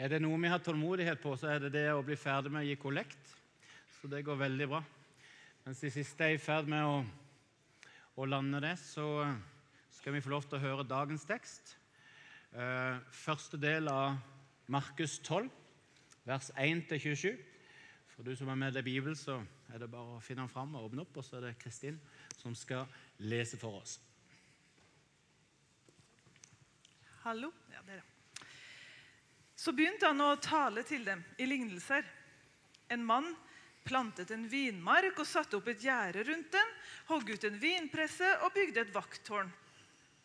Er 0.00 0.08
det 0.08 0.22
noe 0.24 0.40
vi 0.40 0.48
har 0.48 0.60
tålmodighet 0.64 1.20
på, 1.20 1.34
så 1.36 1.50
er 1.52 1.66
det 1.66 1.74
det 1.74 1.86
å 1.92 2.04
bli 2.04 2.16
ferdig 2.16 2.52
med 2.52 2.64
å 2.64 2.68
gi 2.70 2.78
kollekt. 2.80 3.32
Så 4.00 4.08
det 4.10 4.22
går 4.24 4.40
veldig 4.40 4.68
bra. 4.70 4.80
Mens 5.66 5.82
de 5.84 5.90
siste 5.92 6.24
er 6.24 6.36
i 6.36 6.40
ferd 6.42 6.70
med 6.70 6.82
å, 6.82 7.02
å 8.16 8.26
lande 8.26 8.62
det, 8.64 8.72
så 8.80 9.04
skal 9.92 10.16
vi 10.16 10.22
få 10.24 10.32
lov 10.32 10.48
til 10.48 10.58
å 10.58 10.62
høre 10.62 10.88
dagens 10.88 11.26
tekst. 11.28 11.76
Eh, 12.56 12.98
første 13.14 13.60
del 13.60 13.86
av 13.92 14.16
Markus 14.72 15.18
12, 15.20 15.50
vers 16.24 16.48
1-27. 16.56 17.36
For 18.16 18.26
du 18.26 18.32
som 18.36 18.50
er 18.52 18.58
med 18.58 18.76
i 18.80 18.84
Bibelen, 18.84 19.16
så 19.16 19.38
er 19.72 19.84
det 19.84 19.90
bare 19.92 20.16
å 20.16 20.22
finne 20.24 20.44
den 20.44 20.52
fram 20.52 20.74
og 20.74 20.88
åpne 20.88 21.04
opp, 21.04 21.20
og 21.20 21.26
så 21.26 21.38
er 21.38 21.46
det 21.46 21.58
Kristin 21.60 22.00
som 22.40 22.56
skal 22.58 22.88
lese 23.22 23.60
for 23.60 23.84
oss. 23.84 23.98
Hallo? 27.22 27.52
Ja, 27.70 27.84
dere. 27.86 28.11
Så 29.62 29.70
begynte 29.70 30.08
han 30.10 30.18
å 30.24 30.34
tale 30.42 30.82
til 30.82 31.04
dem 31.06 31.20
i 31.38 31.46
lignelser. 31.46 32.02
En 32.90 33.04
mann 33.06 33.28
plantet 33.86 34.32
en 34.34 34.48
vinmark 34.50 35.20
og 35.22 35.28
satte 35.28 35.58
opp 35.58 35.68
et 35.70 35.84
gjerde 35.86 36.24
rundt 36.26 36.48
den, 36.54 36.72
hogg 37.10 37.30
ut 37.30 37.44
en 37.46 37.60
vinpresse 37.62 38.30
og 38.42 38.50
bygde 38.56 38.82
et 38.82 38.90
vakttårn. 38.94 39.52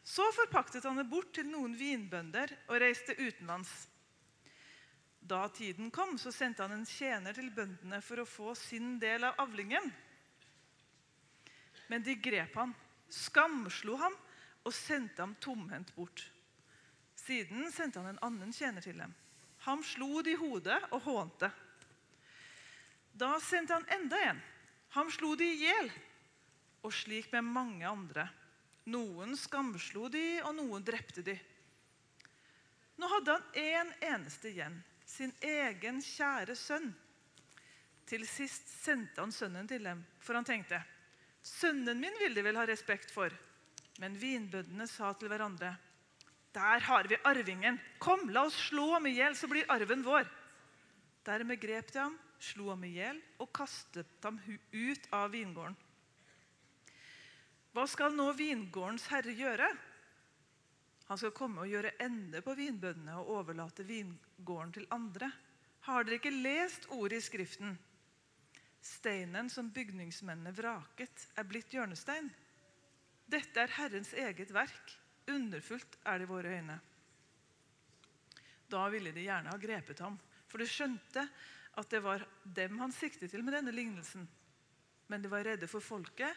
Så 0.02 0.25
forpaktet 0.34 0.88
han 0.88 0.97
det 0.97 1.05
bort 1.11 1.34
til 1.35 1.45
noen 1.52 1.75
vinbønder 1.77 2.53
og 2.66 2.80
reiste 2.81 3.13
utenlands. 3.20 3.70
Da 5.27 5.44
tiden 5.53 5.91
kom, 5.94 6.16
så 6.17 6.31
sendte 6.31 6.63
han 6.66 6.73
en 6.73 6.88
tjener 6.88 7.35
til 7.38 7.52
bøndene 7.53 7.99
for 8.02 8.23
å 8.23 8.30
få 8.30 8.55
sin 8.58 8.95
del 9.02 9.27
av 9.27 9.38
avlingen. 9.44 9.91
Men 11.91 12.02
de 12.03 12.17
grep 12.17 12.58
han, 12.58 12.73
skamslo 13.11 13.99
ham 14.02 14.17
og 14.63 14.73
sendte 14.73 15.22
ham 15.22 15.38
tomhendt 15.44 15.94
bort. 15.94 16.25
Siden 17.19 17.69
sendte 17.75 18.02
han 18.02 18.16
en 18.16 18.23
annen 18.23 18.55
tjener 18.55 18.81
til 18.81 18.97
dem. 18.97 19.13
Han 19.67 19.84
slo 19.84 20.21
de 20.23 20.31
i 20.31 20.39
hodet 20.39 20.77
og 20.95 21.02
hånte. 21.03 21.49
Da 23.11 23.33
sendte 23.44 23.75
han 23.75 23.88
enda 23.91 24.19
en. 24.30 24.38
Han 24.95 25.09
slo 25.11 25.33
de 25.36 25.44
i 25.44 25.58
hjel. 25.66 25.89
Og 26.88 26.94
slik 26.95 27.28
med 27.33 27.44
mange 27.44 27.83
andre. 27.83 28.30
Noen 28.88 29.36
skamslo 29.36 30.08
de, 30.14 30.39
og 30.47 30.53
noen 30.56 30.86
drepte 30.88 31.25
de. 31.25 31.36
Nå 32.97 33.09
hadde 33.11 33.36
han 33.36 33.59
én 33.59 33.81
en 33.81 33.91
eneste 34.14 34.53
igjen, 34.53 34.78
sin 35.06 35.33
egen 35.44 36.00
kjære 36.02 36.56
sønn. 36.56 36.88
Til 38.08 38.23
sist 38.23 38.72
sendte 38.72 39.19
han 39.19 39.36
sønnen 39.36 39.67
til 39.67 39.84
dem, 39.84 40.06
for 40.23 40.39
han 40.39 40.47
tenkte 40.47 40.80
Sønnen 41.44 42.00
min 42.00 42.16
vil 42.19 42.34
de 42.36 42.44
vel 42.44 42.58
ha 42.59 42.63
respekt 42.67 43.11
for. 43.11 43.36
Men 44.00 44.16
vinbøndene 44.19 44.88
sa 44.88 45.11
til 45.19 45.28
hverandre 45.31 45.73
Der 46.58 46.80
har 46.81 47.05
vi 47.05 47.17
arvingen. 47.23 47.77
Kom, 48.02 48.30
la 48.33 48.47
oss 48.47 48.58
slå 48.69 48.88
ham 48.95 49.05
i 49.05 49.13
hjel, 49.13 49.36
så 49.38 49.50
blir 49.50 49.67
arven 49.69 50.02
vår. 50.05 50.25
Dermed 51.27 51.59
grep 51.61 51.91
de 51.94 52.02
ham, 52.02 52.16
slo 52.41 52.72
ham 52.72 52.86
i 52.88 52.95
hjel 52.95 53.19
og 53.44 53.52
kastet 53.53 54.09
ham 54.25 54.39
ut 54.73 55.05
av 55.13 55.30
vingården. 55.35 55.75
Hva 57.78 57.85
skal 57.85 58.16
nå 58.17 58.31
vingårdens 58.33 59.05
herre 59.11 59.35
gjøre? 59.38 59.69
Han 61.11 61.19
skal 61.22 61.35
komme 61.38 61.61
og 61.61 61.69
gjøre 61.69 61.94
ende 62.03 62.41
på 62.41 62.55
vinbøndene 62.58 63.19
og 63.22 63.35
overlate 63.38 63.85
vingården 63.85 64.73
til 64.80 64.89
andre. 64.91 65.30
Har 65.85 66.08
dere 66.08 66.17
ikke 66.17 66.33
lest 66.33 66.89
ordet 66.89 67.22
i 67.22 67.28
Skriften? 67.28 67.78
Steinen 68.81 69.52
som 69.53 69.69
bygningsmennene 69.75 70.55
vraket, 70.58 71.30
er 71.38 71.45
blitt 71.45 71.69
hjørnestein. 71.75 72.31
Dette 73.30 73.61
er 73.61 73.78
Herrens 73.78 74.16
eget 74.17 74.52
verk. 74.55 74.97
Underfullt 75.28 75.97
er 76.08 76.20
det 76.20 76.28
i 76.28 76.31
våre 76.31 76.53
øyne. 76.58 76.80
Da 78.67 78.88
ville 78.92 79.11
de 79.16 79.25
gjerne 79.28 79.52
ha 79.52 79.59
grepet 79.59 80.00
ham, 80.03 80.17
for 80.47 80.59
de 80.59 80.67
skjønte 80.67 81.23
at 81.78 81.89
det 81.92 82.02
var 82.03 82.23
dem 82.44 82.80
han 82.81 82.94
siktet 82.95 83.31
til 83.31 83.44
med 83.45 83.56
denne 83.58 83.73
lignelsen. 83.75 84.28
Men 85.08 85.23
de 85.23 85.31
var 85.31 85.45
redde 85.45 85.69
for 85.72 85.84
folket, 85.84 86.34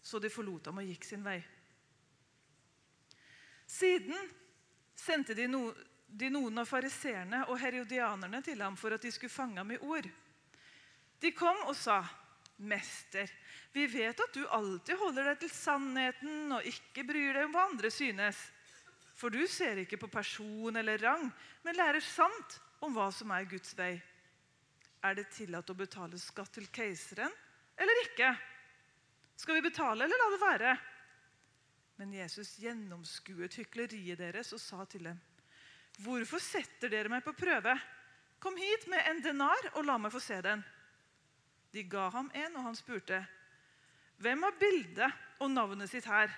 så 0.00 0.20
de 0.22 0.30
forlot 0.32 0.70
ham 0.70 0.80
og 0.80 0.88
gikk 0.88 1.04
sin 1.04 1.24
vei. 1.24 1.40
Siden 3.68 4.30
sendte 4.96 5.34
de, 5.36 5.48
no, 5.50 5.66
de 6.08 6.30
noen 6.32 6.62
av 6.62 6.68
fariseerne 6.68 7.44
og 7.48 7.58
herodianerne 7.60 8.40
til 8.44 8.62
ham 8.64 8.78
for 8.80 8.96
at 8.96 9.04
de 9.04 9.12
skulle 9.12 9.32
fange 9.32 9.60
ham 9.60 9.74
i 9.74 9.80
ord. 9.84 10.08
De 11.20 11.32
kom 11.36 11.66
og 11.66 11.76
sa, 11.76 12.00
'Mester, 12.58 13.30
vi 13.72 13.86
vet 13.86 14.20
at 14.20 14.34
du 14.34 14.42
alltid 14.50 14.98
holder 14.98 15.30
deg 15.30 15.42
til 15.44 15.50
sannheten 15.54 16.54
og 16.56 16.66
ikke 16.66 17.04
bryr 17.06 17.36
deg 17.36 17.46
om 17.46 17.54
hva 17.54 17.66
andre 17.70 17.90
synes.' 17.94 18.48
'For 19.18 19.34
du 19.34 19.46
ser 19.50 19.80
ikke 19.82 19.98
på 19.98 20.10
person 20.10 20.76
eller 20.78 20.98
rang, 21.02 21.24
men 21.64 21.78
lærer 21.78 22.02
sant 22.02 22.58
om 22.82 22.94
hva 22.94 23.08
som 23.14 23.30
er 23.34 23.46
Guds 23.50 23.74
vei.' 23.78 23.98
'Er 25.02 25.14
det 25.14 25.30
tillatt 25.30 25.70
å 25.70 25.78
betale 25.78 26.18
skatt 26.18 26.52
til 26.54 26.66
keiseren 26.70 27.34
eller 27.78 28.02
ikke?' 28.04 28.34
'Skal 29.38 29.54
vi 29.54 29.68
betale 29.70 30.04
eller 30.04 30.18
la 30.18 30.30
det 30.34 30.40
være?' 30.42 30.78
Men 31.98 32.14
Jesus 32.14 32.56
gjennomskuet 32.62 33.54
hykleriet 33.58 34.18
deres 34.18 34.52
og 34.54 34.60
sa 34.62 34.84
til 34.84 35.06
dem, 35.10 35.20
'Hvorfor 35.98 36.42
setter 36.42 36.90
dere 36.90 37.10
meg 37.10 37.22
på 37.22 37.34
prøve?' 37.38 37.78
'Kom 38.38 38.56
hit 38.56 38.86
med 38.86 39.02
en 39.06 39.22
denar 39.22 39.70
og 39.74 39.84
la 39.84 39.98
meg 39.98 40.12
få 40.14 40.22
se 40.22 40.42
den.' 40.42 40.64
De 41.72 41.84
ga 41.84 42.08
ham 42.10 42.30
en, 42.34 42.56
og 42.56 42.62
han 42.62 42.76
spurte, 42.76 43.26
'Hvem 44.18 44.42
har 44.42 44.54
bildet 44.58 45.12
og 45.40 45.50
navnet 45.50 45.90
sitt 45.90 46.04
her?' 46.04 46.32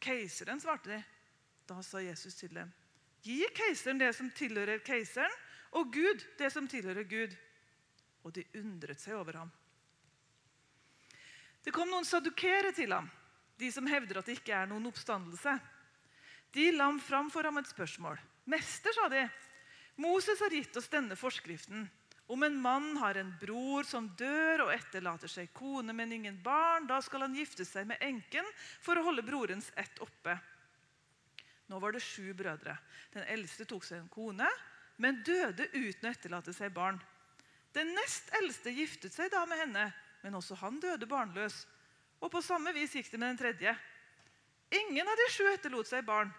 'Keiseren', 0.00 0.60
svarte 0.60 0.90
de. 0.90 1.04
Da 1.68 1.82
sa 1.82 1.98
Jesus 1.98 2.34
til 2.34 2.54
dem, 2.54 2.72
'Gi 3.22 3.46
keiseren 3.54 3.98
det 3.98 4.14
som 4.14 4.30
tilhører 4.30 4.78
keiseren, 4.78 5.30
og 5.72 5.92
Gud 5.92 6.24
det 6.38 6.52
som 6.52 6.68
tilhører 6.68 7.02
Gud.' 7.02 7.36
Og 8.24 8.34
de 8.34 8.44
undret 8.54 9.00
seg 9.00 9.14
over 9.14 9.32
ham. 9.32 9.50
Det 11.64 11.72
kom 11.72 11.88
noen 11.90 12.04
sadukere 12.04 12.72
til 12.72 12.92
ham, 12.92 13.10
de 13.58 13.70
som 13.72 13.86
hevder 13.86 14.18
at 14.18 14.26
det 14.26 14.38
ikke 14.38 14.54
er 14.54 14.66
noen 14.66 14.86
oppstandelse. 14.86 15.58
De 16.54 16.70
lam 16.72 17.00
fram 17.00 17.30
for 17.30 17.42
ham 17.42 17.58
et 17.58 17.70
spørsmål. 17.70 18.18
'Mester', 18.46 18.94
sa 18.94 19.08
de, 19.08 19.30
'Moses 19.96 20.40
har 20.40 20.50
gitt 20.50 20.76
oss 20.76 20.88
denne 20.88 21.16
forskriften.' 21.16 21.88
Om 22.26 22.42
en 22.42 22.56
mann 22.56 22.96
har 22.96 23.18
en 23.18 23.32
bror 23.40 23.84
som 23.84 24.06
dør 24.18 24.66
og 24.66 24.72
etterlater 24.72 25.28
seg 25.28 25.50
kone, 25.56 25.92
men 25.92 26.12
ingen 26.14 26.38
barn, 26.42 26.86
da 26.86 27.00
skal 27.02 27.26
han 27.26 27.34
gifte 27.36 27.66
seg 27.66 27.88
med 27.90 28.00
enken 28.04 28.46
for 28.80 28.98
å 28.98 29.04
holde 29.08 29.24
brorens 29.26 29.72
ett 29.76 29.98
oppe. 30.00 30.36
Nå 31.68 31.80
var 31.82 31.92
det 31.92 32.04
sju 32.04 32.32
brødre. 32.36 32.76
Den 33.12 33.26
eldste 33.32 33.66
tok 33.68 33.84
seg 33.84 34.00
en 34.00 34.12
kone, 34.12 34.48
men 35.02 35.22
døde 35.26 35.66
uten 35.72 36.08
å 36.08 36.12
etterlate 36.12 36.54
seg 36.56 36.72
barn. 36.74 37.00
Den 37.72 37.94
nest 37.96 38.28
eldste 38.38 38.72
giftet 38.76 39.14
seg 39.14 39.32
da 39.32 39.44
med 39.48 39.58
henne, 39.62 39.86
men 40.22 40.36
også 40.38 40.58
han 40.60 40.78
døde 40.80 41.08
barnløs. 41.08 41.64
Og 42.22 42.30
på 42.30 42.42
samme 42.44 42.74
vis 42.76 42.94
gikk 42.94 43.10
det 43.10 43.18
med 43.18 43.32
den 43.32 43.40
tredje. 43.40 43.74
Ingen 44.72 45.08
av 45.08 45.18
de 45.18 45.28
sju 45.32 45.46
etterlot 45.50 45.88
seg 45.88 46.04
barn. 46.06 46.30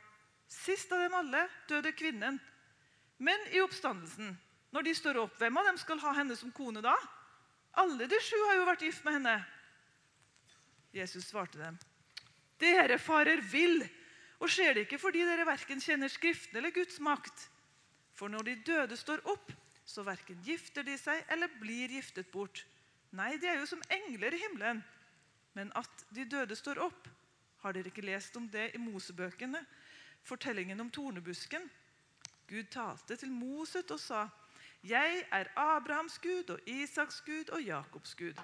Sist 0.48 0.92
av 0.94 1.02
dem 1.04 1.18
alle 1.18 1.44
døde 1.70 1.92
kvinnen. 1.98 2.40
Men 3.18 3.50
i 3.54 3.62
oppstandelsen 3.64 4.32
når 4.74 4.88
de 4.88 4.94
står 4.98 5.20
opp, 5.22 5.36
hvem 5.38 5.58
av 5.62 5.68
dem 5.70 5.78
skal 5.78 6.02
ha 6.02 6.16
henne 6.18 6.36
som 6.38 6.52
kone 6.52 6.82
da? 6.82 6.96
Alle 7.78 8.08
de 8.10 8.20
sju 8.22 8.38
har 8.48 8.58
jo 8.58 8.68
vært 8.70 8.86
gift 8.86 9.06
med 9.06 9.20
henne. 9.20 9.36
Jesus 10.94 11.28
svarte 11.30 11.60
dem. 11.62 11.78
Dere 12.62 12.98
farer 13.02 13.42
vill, 13.52 13.84
og 14.42 14.50
skjer 14.50 14.76
det 14.76 14.86
ikke 14.88 15.02
fordi 15.02 15.24
dere 15.26 15.46
verken 15.48 15.82
kjenner 15.82 16.12
Skriften 16.12 16.58
eller 16.60 16.74
Guds 16.74 17.00
makt. 17.04 17.48
For 18.18 18.30
når 18.30 18.50
de 18.50 18.56
døde 18.66 18.98
står 18.98 19.24
opp, 19.30 19.52
så 19.86 20.06
verken 20.06 20.42
gifter 20.46 20.86
de 20.86 20.98
seg 20.98 21.22
eller 21.34 21.52
blir 21.62 21.92
giftet 21.94 22.30
bort. 22.32 22.66
Nei, 23.14 23.36
de 23.38 23.50
er 23.50 23.60
jo 23.62 23.70
som 23.70 23.82
engler 23.94 24.34
i 24.34 24.42
himmelen. 24.42 24.84
Men 25.54 25.70
at 25.78 26.06
de 26.14 26.26
døde 26.26 26.56
står 26.58 26.82
opp, 26.82 27.10
har 27.62 27.76
dere 27.76 27.92
ikke 27.92 28.06
lest 28.06 28.36
om 28.38 28.48
det 28.50 28.72
i 28.74 28.82
Mosebøkene? 28.82 29.62
Fortellingen 30.26 30.82
om 30.82 30.90
tornebusken. 30.94 31.68
Gud 32.50 32.72
talte 32.74 33.18
til 33.20 33.32
Moset 33.32 33.92
og 33.94 34.02
sa:" 34.02 34.26
Jeg 34.84 35.24
er 35.32 35.48
Abrahams 35.56 36.20
Gud 36.20 36.50
og 36.50 36.60
Isaks 36.68 37.22
Gud 37.26 37.50
og 37.56 37.62
Jakobs 37.64 38.16
Gud. 38.20 38.40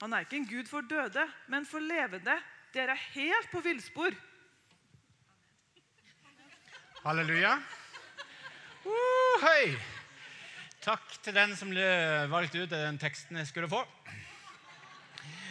Han 0.00 0.12
er 0.12 0.24
ikke 0.24 0.36
en 0.36 0.48
gud 0.48 0.64
for 0.70 0.80
døde, 0.80 1.26
men 1.48 1.66
for 1.66 1.78
levende. 1.78 2.38
Dere 2.72 2.94
er 2.94 3.02
helt 3.12 3.50
på 3.52 3.60
villspor. 3.60 4.16
Halleluja. 7.04 7.52
Uh, 8.86 9.44
hei. 9.44 9.76
Takk 10.80 11.18
til 11.22 11.36
den 11.36 11.52
som 11.60 11.68
ble 11.68 11.84
valgt 12.32 12.56
ut 12.56 12.72
den 12.72 12.96
teksten 12.98 13.36
jeg 13.36 13.52
skulle 13.52 13.68
få. 13.68 13.84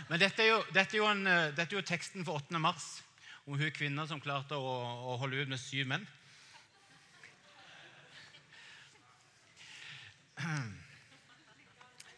Men 0.10 0.22
dette 0.22 0.42
er 0.42 0.56
jo, 0.56 0.60
dette 0.74 0.98
er 0.98 1.10
en, 1.12 1.26
dette 1.54 1.70
er 1.70 1.78
jo 1.84 1.86
teksten 1.86 2.26
for 2.26 2.42
8. 2.42 2.58
mars 2.58 3.04
om 3.46 3.60
hun 3.60 3.78
kvinna 3.78 4.08
som 4.10 4.22
klarte 4.22 4.58
å, 4.58 4.76
å 5.14 5.20
holde 5.22 5.46
ut 5.46 5.54
med 5.54 5.62
syv 5.62 5.86
menn. 5.94 6.10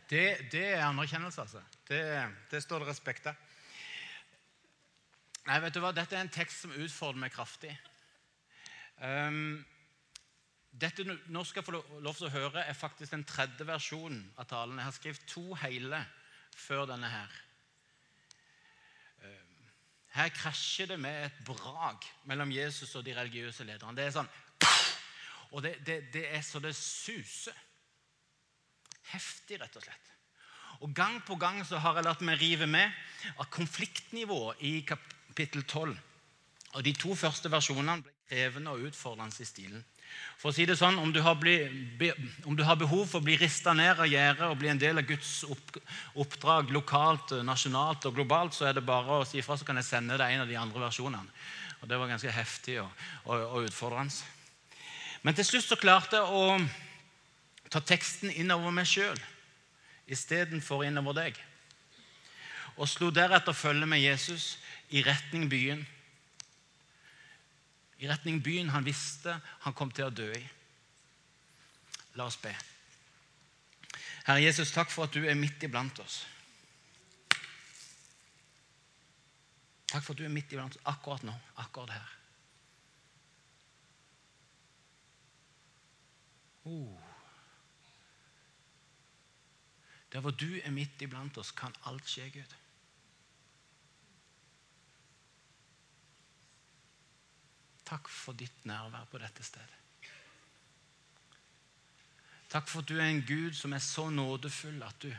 Det, 0.10 0.52
det, 0.52 0.66
er 0.74 0.86
anerkjennelse, 0.88 1.42
altså. 1.42 1.62
Det, 1.88 2.00
det, 2.52 2.64
står 2.64 2.80
det 2.80 2.88
respekt 2.88 3.28
av. 3.28 3.36
Nei, 5.48 5.58
vet 5.64 5.76
du 5.76 5.82
hva? 5.84 5.94
Dette 5.96 6.16
er 6.16 6.24
en 6.24 6.32
tekst 6.32 6.64
som 6.64 6.76
utfordrer 6.76 7.20
meg 7.22 7.34
kraftig. 7.36 7.74
Um, 9.04 9.66
dette 10.78 11.04
du 11.06 11.12
nå 11.34 11.44
skal 11.48 11.66
få 11.66 11.74
lov- 11.76 12.16
til 12.18 12.28
å 12.28 12.34
høre, 12.34 12.64
er 12.64 12.74
faktisk 12.78 13.12
den 13.12 13.26
tredje 13.28 13.66
versjonen 13.68 14.24
av 14.38 14.48
talen. 14.50 14.78
Jeg 14.78 14.86
har 14.86 14.96
skrevet 14.96 15.28
to 15.28 15.46
hele 15.64 16.02
før 16.56 16.86
denne 16.90 17.10
her. 17.10 17.38
Eh, 19.24 19.46
Her 20.18 20.30
krasjer 20.30 20.88
det 20.88 21.00
med 21.00 21.26
et 21.26 21.40
brag 21.46 22.06
mellom 22.26 22.52
Jesus 22.52 22.96
og 22.96 23.06
de 23.06 23.16
religiøse 23.16 23.64
lederne. 23.64 23.96
Det 23.98 24.06
er 24.06 24.12
sånn 24.20 24.30
Og 25.56 25.64
det, 25.64 25.78
det, 25.86 26.14
det 26.14 26.26
er 26.36 26.42
så 26.44 26.60
det 26.60 26.76
suser. 26.76 27.56
Heftig, 29.14 29.62
rett 29.62 29.76
og 29.80 29.86
slett. 29.86 30.14
Og 30.86 30.94
Gang 30.94 31.22
på 31.26 31.38
gang 31.40 31.64
så 31.66 31.80
har 31.82 31.98
jeg 31.98 32.06
latt 32.06 32.26
meg 32.26 32.40
rive 32.42 32.68
med 32.70 32.92
av 33.38 33.48
konfliktnivået 33.54 34.62
i 34.68 34.74
kapittel 34.86 35.64
12. 35.64 35.96
Og 36.76 36.84
De 36.86 36.94
to 36.94 37.16
første 37.18 37.50
versjonene 37.50 38.04
ble 38.04 38.14
krevende 38.28 38.74
og 38.76 38.90
utfordrende 38.90 39.42
i 39.42 39.48
stilen. 39.48 39.84
For 40.40 40.52
å 40.52 40.56
si 40.56 40.66
det 40.68 40.78
sånn, 40.80 41.00
Om 41.00 41.12
du 41.14 41.22
har, 41.22 41.36
bli, 41.36 41.58
be, 42.00 42.12
om 42.46 42.56
du 42.56 42.64
har 42.64 42.78
behov 42.80 43.08
for 43.08 43.20
å 43.20 43.24
bli 43.24 43.38
rista 43.40 43.74
ned 43.74 44.00
av 44.00 44.08
gjerdet 44.08 44.48
og 44.48 44.58
bli 44.60 44.70
en 44.72 44.80
del 44.80 45.00
av 45.02 45.08
Guds 45.08 45.44
opp, 45.44 45.80
oppdrag 46.16 46.72
lokalt, 46.72 47.34
nasjonalt 47.44 48.06
og 48.06 48.16
globalt, 48.16 48.54
så 48.54 48.68
er 48.68 48.78
det 48.78 48.86
bare 48.86 49.20
å 49.22 49.26
si 49.28 49.40
ifra, 49.40 49.58
så 49.58 49.66
kan 49.66 49.80
jeg 49.80 49.88
sende 49.90 50.18
deg 50.20 50.34
en 50.34 50.46
av 50.46 50.48
de 50.48 50.60
andre 50.60 50.84
versjonene. 50.88 51.32
Og 51.82 51.88
Det 51.88 52.00
var 52.00 52.08
ganske 52.08 52.32
heftig 52.32 52.80
og, 52.82 52.92
og, 53.26 53.42
og 53.42 53.70
utfordrende. 53.70 54.14
Men 55.24 55.36
til 55.36 55.46
slutt 55.46 55.68
så 55.68 55.80
klarte 55.80 56.20
jeg 56.20 56.24
å 56.24 56.60
ta 57.70 57.82
teksten 57.84 58.32
innover 58.32 58.72
meg 58.72 58.88
sjøl 58.90 59.20
istedenfor 60.08 60.86
innover 60.88 61.18
deg. 61.18 61.40
Og 62.78 62.90
slo 62.90 63.10
deretter 63.12 63.56
følge 63.58 63.88
med 63.90 64.00
Jesus 64.00 64.58
i 64.94 65.04
retning 65.04 65.50
byen. 65.50 65.82
I 67.98 68.10
retning 68.10 68.40
byen 68.44 68.70
han 68.70 68.86
visste 68.86 69.40
han 69.66 69.76
kom 69.76 69.92
til 69.92 70.08
å 70.08 70.14
dø 70.14 70.30
i. 70.32 70.44
La 72.18 72.28
oss 72.30 72.38
be. 72.42 72.54
Herre 74.28 74.44
Jesus, 74.44 74.74
takk 74.76 74.92
for 74.92 75.08
at 75.08 75.16
du 75.16 75.26
er 75.26 75.38
midt 75.40 75.64
iblant 75.64 76.00
oss. 76.04 76.22
Takk 79.88 80.04
for 80.04 80.14
at 80.14 80.20
du 80.20 80.26
er 80.28 80.34
midt 80.34 80.52
iblant 80.52 80.76
oss 80.76 80.88
akkurat 80.92 81.26
nå, 81.26 81.34
akkurat 81.64 81.96
her. 81.96 82.14
Oh. 86.68 87.07
Der 90.14 90.20
hvor 90.20 90.32
du 90.32 90.60
er 90.64 90.72
midt 90.72 91.02
iblant 91.02 91.38
oss, 91.38 91.52
kan 91.52 91.76
alt 91.86 92.08
skje, 92.08 92.30
Gud. 92.34 92.56
Takk 97.88 98.10
for 98.12 98.36
ditt 98.36 98.66
nærvær 98.68 99.08
på 99.12 99.20
dette 99.20 99.44
stedet. 99.44 99.74
Takk 102.48 102.70
for 102.70 102.80
at 102.84 102.88
du 102.88 102.96
er 102.98 103.10
en 103.10 103.26
Gud 103.28 103.56
som 103.56 103.74
er 103.74 103.84
så 103.84 104.10
nådefull 104.10 104.84
at 104.84 105.02
du, 105.04 105.12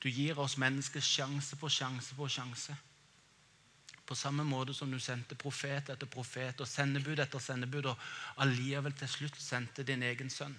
du 0.00 0.08
gir 0.08 0.38
oss 0.40 0.56
mennesker 0.56 1.04
sjanse 1.04 1.56
på 1.60 1.68
sjanse 1.68 2.16
på 2.16 2.28
sjanse. 2.28 2.76
På 4.06 4.16
samme 4.16 4.44
måte 4.44 4.74
som 4.74 4.90
du 4.90 4.98
sendte 5.00 5.36
profet 5.38 5.92
etter 5.92 6.08
profet 6.08 6.60
og 6.60 6.68
sendebud 6.68 7.20
etter 7.20 7.38
sendebud, 7.38 7.92
og 7.92 8.40
allikevel 8.42 8.96
til 8.96 9.08
slutt 9.08 9.36
sendte 9.40 9.84
din 9.84 10.02
egen 10.02 10.32
sønn. 10.32 10.56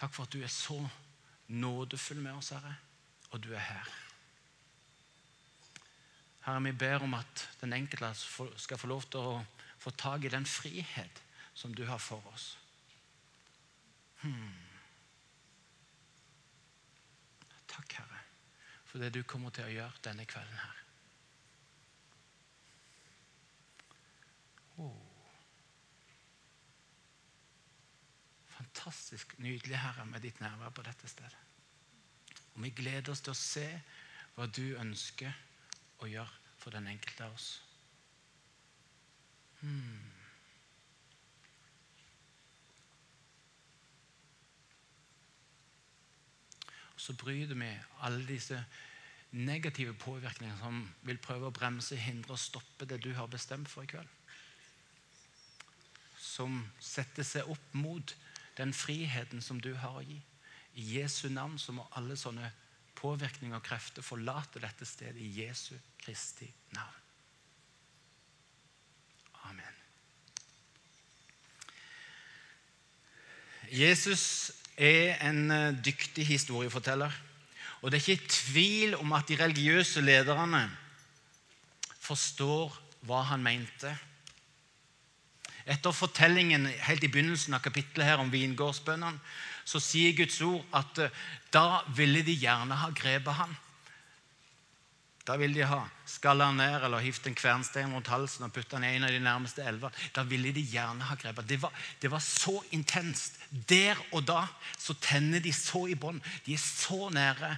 Takk 0.00 0.16
for 0.16 0.24
at 0.24 0.32
du 0.32 0.40
er 0.42 0.52
så 0.52 0.80
nådefull 0.80 1.09
med 1.50 2.32
oss, 2.32 2.48
Herre, 2.54 2.76
og 3.30 3.42
du 3.42 3.52
er 3.52 3.58
her. 3.58 3.90
Herre, 6.44 6.62
vi 6.62 6.72
ber 6.72 7.02
om 7.02 7.14
at 7.14 7.48
den 7.60 7.72
enkelte 7.72 8.14
skal 8.56 8.78
få 8.78 8.86
lov 8.86 9.02
til 9.10 9.20
å 9.20 9.44
få 9.80 9.90
tak 9.90 10.24
i 10.24 10.32
den 10.32 10.46
frihet 10.46 11.22
som 11.54 11.74
du 11.74 11.84
har 11.86 11.98
for 11.98 12.24
oss. 12.32 12.58
Hmm. 14.22 14.54
Takk, 17.68 17.92
Herre, 17.92 18.22
for 18.84 18.98
det 18.98 19.14
du 19.14 19.22
kommer 19.22 19.50
til 19.50 19.64
å 19.66 19.74
gjøre 19.74 20.04
denne 20.04 20.26
kvelden 20.28 20.64
her. 20.64 20.82
Oh. 24.80 25.09
Fantastisk 28.60 29.38
nydelig, 29.38 29.78
Herre, 29.78 30.04
med 30.06 30.20
ditt 30.20 30.40
nærvær 30.40 30.68
på 30.76 30.82
dette 30.84 31.08
stedet. 31.08 31.38
Og 32.54 32.62
Vi 32.62 32.70
gleder 32.76 33.12
oss 33.12 33.22
til 33.24 33.32
å 33.32 33.38
se 33.38 33.66
hva 34.34 34.44
du 34.46 34.76
ønsker 34.76 35.32
å 36.04 36.08
gjøre 36.10 36.54
for 36.60 36.76
den 36.76 36.90
enkelte 36.92 37.24
av 37.24 37.38
oss. 37.38 37.48
Hmm. 39.62 40.12
Og 46.92 47.00
Så 47.00 47.16
bryter 47.16 47.56
vi 47.56 47.72
alle 48.04 48.26
disse 48.28 48.60
negative 49.32 49.94
påvirkningene 49.96 50.60
som 50.60 50.82
vil 51.08 51.20
prøve 51.22 51.48
å 51.48 51.54
bremse, 51.54 51.96
hindre 51.96 52.36
og 52.36 52.44
stoppe 52.44 52.84
det 52.84 53.00
du 53.00 53.14
har 53.16 53.32
bestemt 53.32 53.72
for 53.72 53.88
i 53.88 53.88
kveld. 53.88 54.16
Som 56.20 56.66
setter 56.76 57.24
seg 57.24 57.48
opp 57.48 57.72
mot 57.72 58.12
den 58.60 58.74
friheten 58.76 59.42
som 59.42 59.60
du 59.60 59.72
har 59.80 59.96
å 59.96 60.04
gi. 60.04 60.20
I 60.78 60.86
Jesu 61.00 61.28
navn 61.32 61.58
så 61.58 61.74
må 61.74 61.88
alle 61.98 62.16
sånne 62.18 62.52
påvirkninger 63.00 63.56
og 63.56 63.64
krefter 63.64 64.04
forlate 64.04 64.60
dette 64.62 64.86
stedet 64.86 65.20
i 65.20 65.30
Jesu 65.40 65.74
Kristi 66.02 66.48
navn. 66.76 66.96
Amen. 69.48 69.76
Jesus 73.70 74.52
er 74.76 75.16
en 75.24 75.50
eh, 75.50 75.72
dyktig 75.84 76.26
historieforteller. 76.26 77.14
Og 77.80 77.90
det 77.90 78.00
er 78.00 78.12
ikke 78.12 78.34
tvil 78.34 78.94
om 78.98 79.12
at 79.16 79.28
de 79.28 79.38
religiøse 79.40 80.02
lederne 80.04 80.66
forstår 82.00 82.76
hva 83.08 83.22
han 83.30 83.44
mente. 83.44 83.92
Etter 85.66 85.92
fortellingen 85.92 86.66
helt 86.86 87.04
i 87.04 87.10
begynnelsen 87.12 87.56
av 87.56 87.64
kapittelet 87.64 88.08
her 88.08 88.22
om 88.22 88.30
vingårdsbøndene, 88.32 89.20
så 89.64 89.80
sier 89.82 90.16
Guds 90.16 90.40
ord 90.42 90.64
at 90.74 90.98
eh, 91.04 91.18
da 91.54 91.82
ville 91.96 92.22
de 92.26 92.34
gjerne 92.38 92.78
ha 92.80 92.88
grepet 92.96 93.36
han. 93.38 93.52
Da 95.28 95.36
ville 95.38 95.54
de 95.54 95.66
ha 95.68 95.84
skalla 96.08 96.48
han 96.48 96.58
ned 96.58 96.82
eller 96.82 97.04
hivd 97.04 97.28
en 97.28 97.36
kvernstein 97.38 97.92
rundt 97.94 98.08
halsen 98.10 98.48
og 98.48 98.54
putta 98.54 98.78
han 98.78 98.86
i 98.88 98.94
en 98.96 99.06
av 99.06 99.12
de 99.14 99.20
nærmeste 99.22 99.62
elver. 99.62 99.94
Da 100.16 100.24
ville 100.26 100.50
de 100.56 100.64
gjerne 100.72 101.06
ha 101.06 101.16
grepet 101.20 101.46
det 101.48 101.60
det 102.00 102.10
var 102.10 102.24
så 102.24 102.56
intenst. 102.74 103.38
Der 103.50 104.00
og 104.10 104.24
da 104.26 104.46
så 104.78 104.96
tenner 104.98 105.40
de 105.40 105.52
så 105.52 105.86
i 105.86 105.94
bånd. 105.94 106.22
De 106.46 106.56
er 106.56 106.62
så 106.62 107.10
nære 107.14 107.52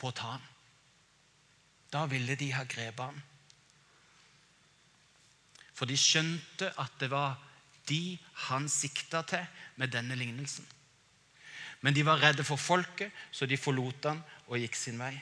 på 0.00 0.10
å 0.10 0.16
ta 0.16 0.32
ham. 0.34 0.46
Da 1.92 2.06
ville 2.10 2.34
de 2.38 2.50
ha 2.54 2.64
grepet 2.64 3.04
han. 3.04 3.22
For 5.80 5.88
de 5.88 5.96
skjønte 5.96 6.68
at 6.76 6.98
det 7.00 7.08
var 7.08 7.38
de 7.88 8.18
han 8.50 8.66
sikta 8.68 9.22
til 9.24 9.46
med 9.80 9.94
denne 9.94 10.18
lignelsen. 10.18 10.66
Men 11.80 11.96
de 11.96 12.04
var 12.04 12.20
redde 12.20 12.44
for 12.44 12.60
folket, 12.60 13.08
så 13.32 13.48
de 13.48 13.56
forlot 13.56 14.10
han 14.10 14.20
og 14.50 14.60
gikk 14.60 14.76
sin 14.76 15.00
vei. 15.00 15.14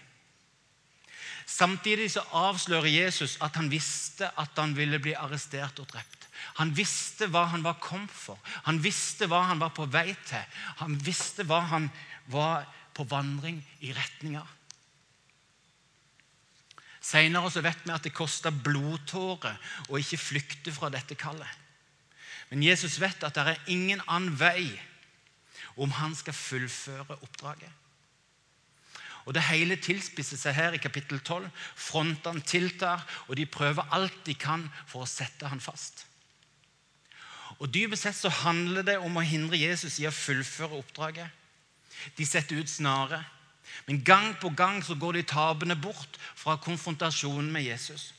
Samtidig 1.47 2.11
så 2.11 2.25
avslører 2.35 2.91
Jesus 2.91 3.39
at 3.45 3.55
han 3.57 3.71
visste 3.71 4.27
at 4.35 4.59
han 4.59 4.75
ville 4.75 4.99
bli 4.99 5.15
arrestert 5.15 5.79
og 5.79 5.87
drept. 5.95 6.27
Han 6.59 6.75
visste 6.75 7.31
hva 7.31 7.47
han 7.55 7.63
var 7.63 7.79
kommet 7.79 8.11
for. 8.11 8.43
Han 8.67 8.83
visste 8.83 9.31
hva 9.31 9.45
han 9.53 9.63
var 9.63 9.71
på 9.79 9.87
vei 9.87 10.11
til. 10.27 10.59
Han 10.83 10.99
visste 11.07 11.47
hva 11.47 11.63
han 11.71 11.89
var 12.35 12.67
på 12.99 13.07
vandring 13.07 13.63
i 13.87 13.95
retning 13.95 14.41
av. 14.43 14.58
Senere 17.09 17.63
vet 17.65 17.87
vi 17.87 17.95
at 17.95 18.05
det 18.05 18.13
kosta 18.13 18.51
blodtårer 18.53 19.57
å 19.89 20.01
ikke 20.01 20.21
flykte 20.21 20.75
fra 20.75 20.91
dette 20.93 21.17
kallet. 21.17 21.49
Men 22.51 22.65
Jesus 22.65 22.99
vet 23.01 23.25
at 23.25 23.37
det 23.37 23.45
er 23.45 23.73
ingen 23.73 24.03
annen 24.07 24.37
vei 24.37 24.69
om 25.79 25.93
han 25.97 26.17
skal 26.17 26.37
fullføre 26.37 27.19
oppdraget. 27.23 27.71
Og 29.29 29.35
Det 29.35 29.45
hele 29.45 29.77
tilspisser 29.77 30.41
seg 30.41 30.55
her 30.57 30.73
i 30.73 30.81
kapittel 30.81 31.21
12. 31.21 31.51
Frontene 31.77 32.41
tiltar, 32.41 33.03
og 33.29 33.37
de 33.37 33.45
prøver 33.45 33.89
alt 33.93 34.23
de 34.25 34.33
kan 34.35 34.65
for 34.89 35.05
å 35.05 35.11
sette 35.11 35.51
han 35.53 35.61
fast. 35.61 36.07
Og 37.59 37.69
Dypest 37.75 38.07
sett 38.07 38.17
så 38.17 38.33
handler 38.33 38.87
det 38.87 38.97
om 39.03 39.17
å 39.19 39.27
hindre 39.27 39.61
Jesus 39.61 39.99
i 40.01 40.07
å 40.09 40.15
fullføre 40.15 40.79
oppdraget. 40.81 41.29
De 42.17 42.25
setter 42.25 42.57
ut 42.57 42.71
snare. 42.71 43.21
Men 43.87 44.05
gang 44.05 44.35
på 44.41 44.51
gang 44.51 44.83
så 44.85 44.95
går 44.95 45.19
de 45.19 45.23
tapende 45.23 45.77
bort 45.77 46.19
fra 46.37 46.57
konfrontasjonen 46.57 47.51
med 47.53 47.63
Jesus. 47.63 48.13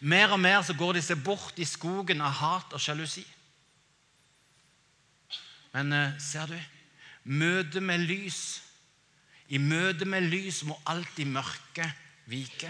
Mer 0.00 0.34
og 0.34 0.40
mer 0.40 0.62
så 0.62 0.74
går 0.76 0.98
de 0.98 1.02
seg 1.02 1.22
bort 1.24 1.58
i 1.58 1.66
skogen 1.68 2.20
av 2.20 2.34
hat 2.40 2.74
og 2.76 2.82
sjalusi. 2.82 3.24
Men 5.72 5.92
eh, 5.92 6.16
ser 6.20 6.50
du, 6.50 6.58
møtet 7.28 7.84
med 7.84 8.06
lys 8.08 8.62
I 9.48 9.58
møte 9.60 10.04
med 10.04 10.26
lys 10.28 10.60
må 10.68 10.74
alltid 10.92 11.28
mørket 11.32 11.88
vike. 12.28 12.68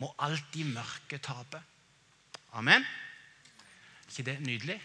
Må 0.00 0.08
alltid 0.24 0.70
mørket 0.72 1.20
tape. 1.20 1.60
Amen. 2.56 2.80
Er 2.80 4.08
ikke 4.08 4.24
det 4.30 4.38
nydelig? 4.40 4.78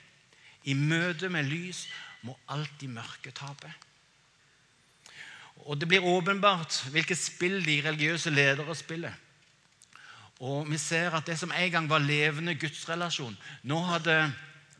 I 0.67 0.75
møte 0.75 1.29
med 1.31 1.48
lys 1.48 1.86
må 2.27 2.36
alltid 2.51 2.91
mørket 2.91 3.38
tape. 3.39 3.71
Og 5.69 5.77
Det 5.77 5.88
blir 5.88 6.05
åpenbart 6.05 6.81
hvilket 6.89 7.17
spill 7.17 7.59
de 7.65 7.81
religiøse 7.85 8.29
ledere 8.33 8.75
spiller. 8.75 9.13
Og 10.39 10.71
Vi 10.71 10.77
ser 10.77 11.13
at 11.13 11.27
det 11.27 11.38
som 11.39 11.51
en 11.51 11.71
gang 11.71 11.89
var 11.89 11.99
levende 11.99 12.55
gudsrelasjon, 12.55 13.38
nå 13.63 13.81
hadde 13.85 14.33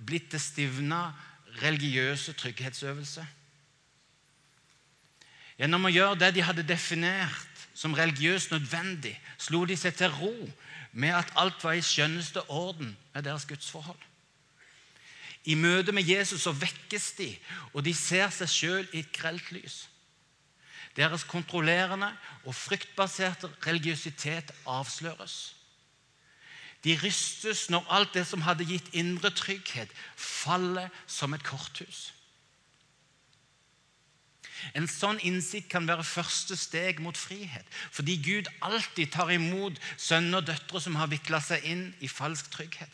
blitt 0.06 0.32
det 0.32 0.42
stivna 0.42 1.12
religiøse 1.62 2.34
trygghetsøvelse. 2.34 3.26
Gjennom 5.60 5.86
å 5.86 5.92
gjøre 5.92 6.16
det 6.20 6.34
de 6.36 6.46
hadde 6.48 6.64
definert 6.64 7.66
som 7.76 7.94
religiøst 7.94 8.52
nødvendig, 8.52 9.14
slo 9.38 9.66
de 9.66 9.76
seg 9.78 9.94
til 10.00 10.10
ro 10.16 10.34
med 10.92 11.14
at 11.14 11.34
alt 11.36 11.64
var 11.64 11.76
i 11.76 11.84
skjønneste 11.86 12.42
orden 12.50 12.96
med 13.14 13.28
deres 13.28 13.46
gudsforhold. 13.46 14.00
I 15.46 15.56
møte 15.56 15.92
med 15.92 16.08
Jesus 16.08 16.42
så 16.42 16.52
vekkes 16.52 17.12
de, 17.20 17.30
og 17.74 17.84
de 17.86 17.94
ser 17.94 18.32
seg 18.34 18.50
sjøl 18.50 18.88
i 18.94 19.04
et 19.04 19.14
grelt 19.14 19.52
lys. 19.52 19.89
Deres 20.98 21.24
kontrollerende 21.24 22.10
og 22.46 22.56
fryktbaserte 22.56 23.50
religiøsitet 23.68 24.52
avsløres. 24.66 25.56
De 26.84 26.96
rystes 27.04 27.68
når 27.70 27.86
alt 27.92 28.14
det 28.16 28.26
som 28.28 28.42
hadde 28.42 28.68
gitt 28.68 28.88
indre 28.96 29.30
trygghet, 29.36 29.92
faller 30.16 30.88
som 31.08 31.36
et 31.36 31.44
korthus. 31.44 32.14
En 34.76 34.88
sånn 34.92 35.20
innsikt 35.24 35.70
kan 35.72 35.88
være 35.88 36.04
første 36.04 36.56
steg 36.60 37.00
mot 37.04 37.18
frihet, 37.18 37.66
fordi 37.96 38.18
Gud 38.24 38.50
alltid 38.66 39.12
tar 39.14 39.32
imot 39.32 39.80
sønner 39.98 40.42
og 40.42 40.48
døtre 40.50 40.82
som 40.84 40.98
har 41.00 41.12
vikla 41.12 41.40
seg 41.44 41.64
inn 41.68 41.86
i 42.04 42.12
falsk 42.12 42.52
trygghet. 42.52 42.92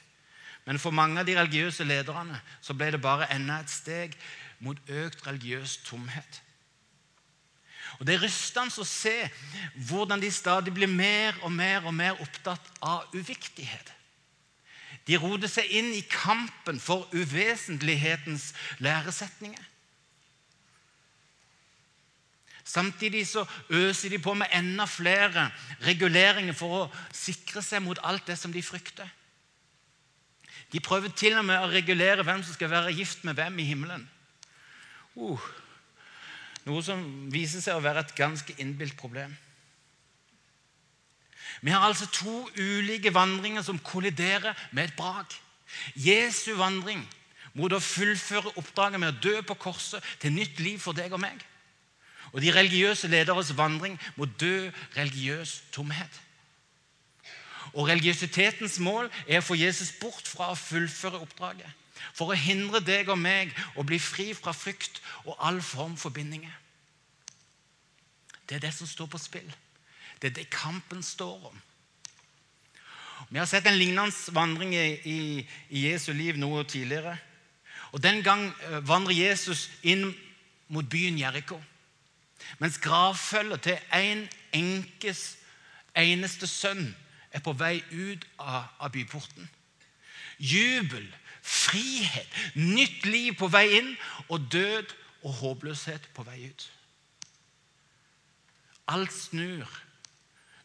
Men 0.65 0.81
for 0.81 0.93
mange 0.93 1.21
av 1.21 1.27
de 1.27 1.37
religiøse 1.37 1.85
lederne 1.85 2.39
så 2.61 2.73
ble 2.73 2.91
det 2.93 3.01
bare 3.01 3.29
enda 3.33 3.59
et 3.61 3.73
steg 3.73 4.17
mot 4.65 4.77
økt 4.89 5.25
religiøs 5.27 5.77
tomhet. 5.85 6.41
Og 7.99 8.07
Det 8.07 8.15
er 8.15 8.23
rystende 8.25 8.81
å 8.81 8.87
se 8.87 9.15
hvordan 9.87 10.21
de 10.21 10.31
stadig 10.31 10.73
blir 10.75 10.91
mer 10.91 11.37
og 11.43 11.51
mer 11.51 11.85
og 11.85 11.93
mer 11.95 12.19
opptatt 12.21 12.71
av 12.83 13.07
uviktighet. 13.15 13.93
De 15.05 15.17
roder 15.21 15.51
seg 15.51 15.69
inn 15.69 15.91
i 15.93 16.01
kampen 16.09 16.79
for 16.81 17.05
uvesentlighetens 17.13 18.51
læresetninger. 18.83 19.71
Samtidig 22.65 23.27
så 23.29 23.43
øser 23.69 24.09
de 24.09 24.17
på 24.19 24.33
med 24.33 24.49
enda 24.57 24.87
flere 24.89 25.51
reguleringer 25.85 26.57
for 26.57 26.79
å 26.79 26.87
sikre 27.13 27.61
seg 27.61 27.83
mot 27.85 28.01
alt 28.01 28.25
det 28.25 28.39
som 28.41 28.51
de 28.51 28.63
frykter. 28.65 29.05
De 30.73 30.81
prøver 30.81 31.13
til 31.13 31.37
og 31.37 31.45
med 31.45 31.61
å 31.61 31.69
regulere 31.69 32.25
hvem 32.25 32.41
som 32.43 32.57
skal 32.57 32.71
være 32.73 32.95
gift 32.97 33.21
med 33.23 33.37
hvem 33.37 33.61
i 33.61 33.67
himmelen. 33.69 34.07
Uh, 35.15 35.45
noe 36.65 36.83
som 36.83 37.01
viser 37.33 37.61
seg 37.63 37.77
å 37.77 37.83
være 37.83 38.05
et 38.05 38.15
ganske 38.17 38.55
innbilt 38.61 38.97
problem. 38.97 39.33
Vi 41.61 41.71
har 41.71 41.85
altså 41.85 42.07
to 42.11 42.37
ulike 42.59 43.13
vandringer 43.13 43.63
som 43.63 43.79
kolliderer 43.79 44.57
med 44.71 44.89
et 44.89 44.95
brak. 44.97 45.33
Jesu 45.95 46.53
vandring 46.59 47.03
mot 47.55 47.71
å 47.73 47.81
fullføre 47.81 48.53
oppdraget 48.59 48.99
med 48.99 49.13
å 49.13 49.21
dø 49.23 49.41
på 49.47 49.57
korset 49.59 50.03
til 50.19 50.35
nytt 50.35 50.59
liv 50.59 50.81
for 50.81 50.97
deg 50.97 51.13
og 51.15 51.21
meg 51.23 51.43
og 52.35 52.41
de 52.43 52.51
religiøse 52.51 53.07
lederes 53.07 53.53
vandring 53.55 53.95
mot 54.19 54.29
død 54.39 54.71
religiøs 54.97 55.61
tomhet. 55.71 56.21
Og 57.73 57.87
Religiøsitetens 57.87 58.75
mål 58.83 59.07
er 59.27 59.39
å 59.39 59.45
få 59.45 59.55
Jesus 59.55 59.93
bort 60.01 60.27
fra 60.27 60.49
å 60.51 60.59
fullføre 60.59 61.21
oppdraget. 61.23 61.67
For 62.13 62.31
å 62.31 62.39
hindre 62.39 62.81
deg 62.83 63.09
og 63.09 63.19
meg 63.19 63.53
å 63.75 63.85
bli 63.87 63.99
fri 64.01 64.33
fra 64.35 64.53
frykt 64.55 65.01
og 65.25 65.37
all 65.39 65.61
form 65.63 65.95
for 65.99 66.13
bindinger. 66.15 66.53
Det 68.49 68.57
er 68.57 68.67
det 68.67 68.73
som 68.73 68.87
står 68.87 69.09
på 69.09 69.21
spill. 69.21 69.47
Det 70.21 70.29
er 70.29 70.35
det 70.41 70.49
kampen 70.53 71.03
står 71.03 71.49
om. 71.51 71.61
Vi 73.29 73.39
har 73.39 73.45
sett 73.49 73.65
en 73.67 73.77
lignende 73.77 74.33
vandring 74.35 74.75
i, 74.75 74.99
i, 75.05 75.47
Jesu 75.87 76.13
liv 76.13 76.37
noe 76.37 76.63
tidligere. 76.63 77.17
Og 77.91 78.03
Den 78.03 78.21
gang 78.23 78.45
eh, 78.47 78.81
vandrer 78.87 79.15
Jesus 79.15 79.69
inn 79.81 80.11
mot 80.67 80.85
byen 80.89 81.17
Jeriko. 81.19 81.57
Mens 82.59 82.77
gravfølget 82.77 83.61
til 83.61 83.77
en 83.93 84.27
enkes 84.53 85.37
eneste 85.95 86.47
sønn 86.47 86.89
er 87.31 87.43
på 87.43 87.53
vei 87.57 87.79
ut 87.91 88.25
av, 88.39 88.67
av 88.79 88.91
byporten. 88.91 89.49
Jubel, 90.37 91.07
frihet, 91.45 92.27
nytt 92.55 93.05
liv 93.05 93.35
på 93.37 93.49
vei 93.53 93.67
inn, 93.77 93.91
og 94.29 94.47
død 94.51 94.95
og 95.25 95.33
håpløshet 95.41 96.09
på 96.15 96.25
vei 96.25 96.49
ut. 96.49 96.65
Alt 98.89 99.13
snur 99.13 99.69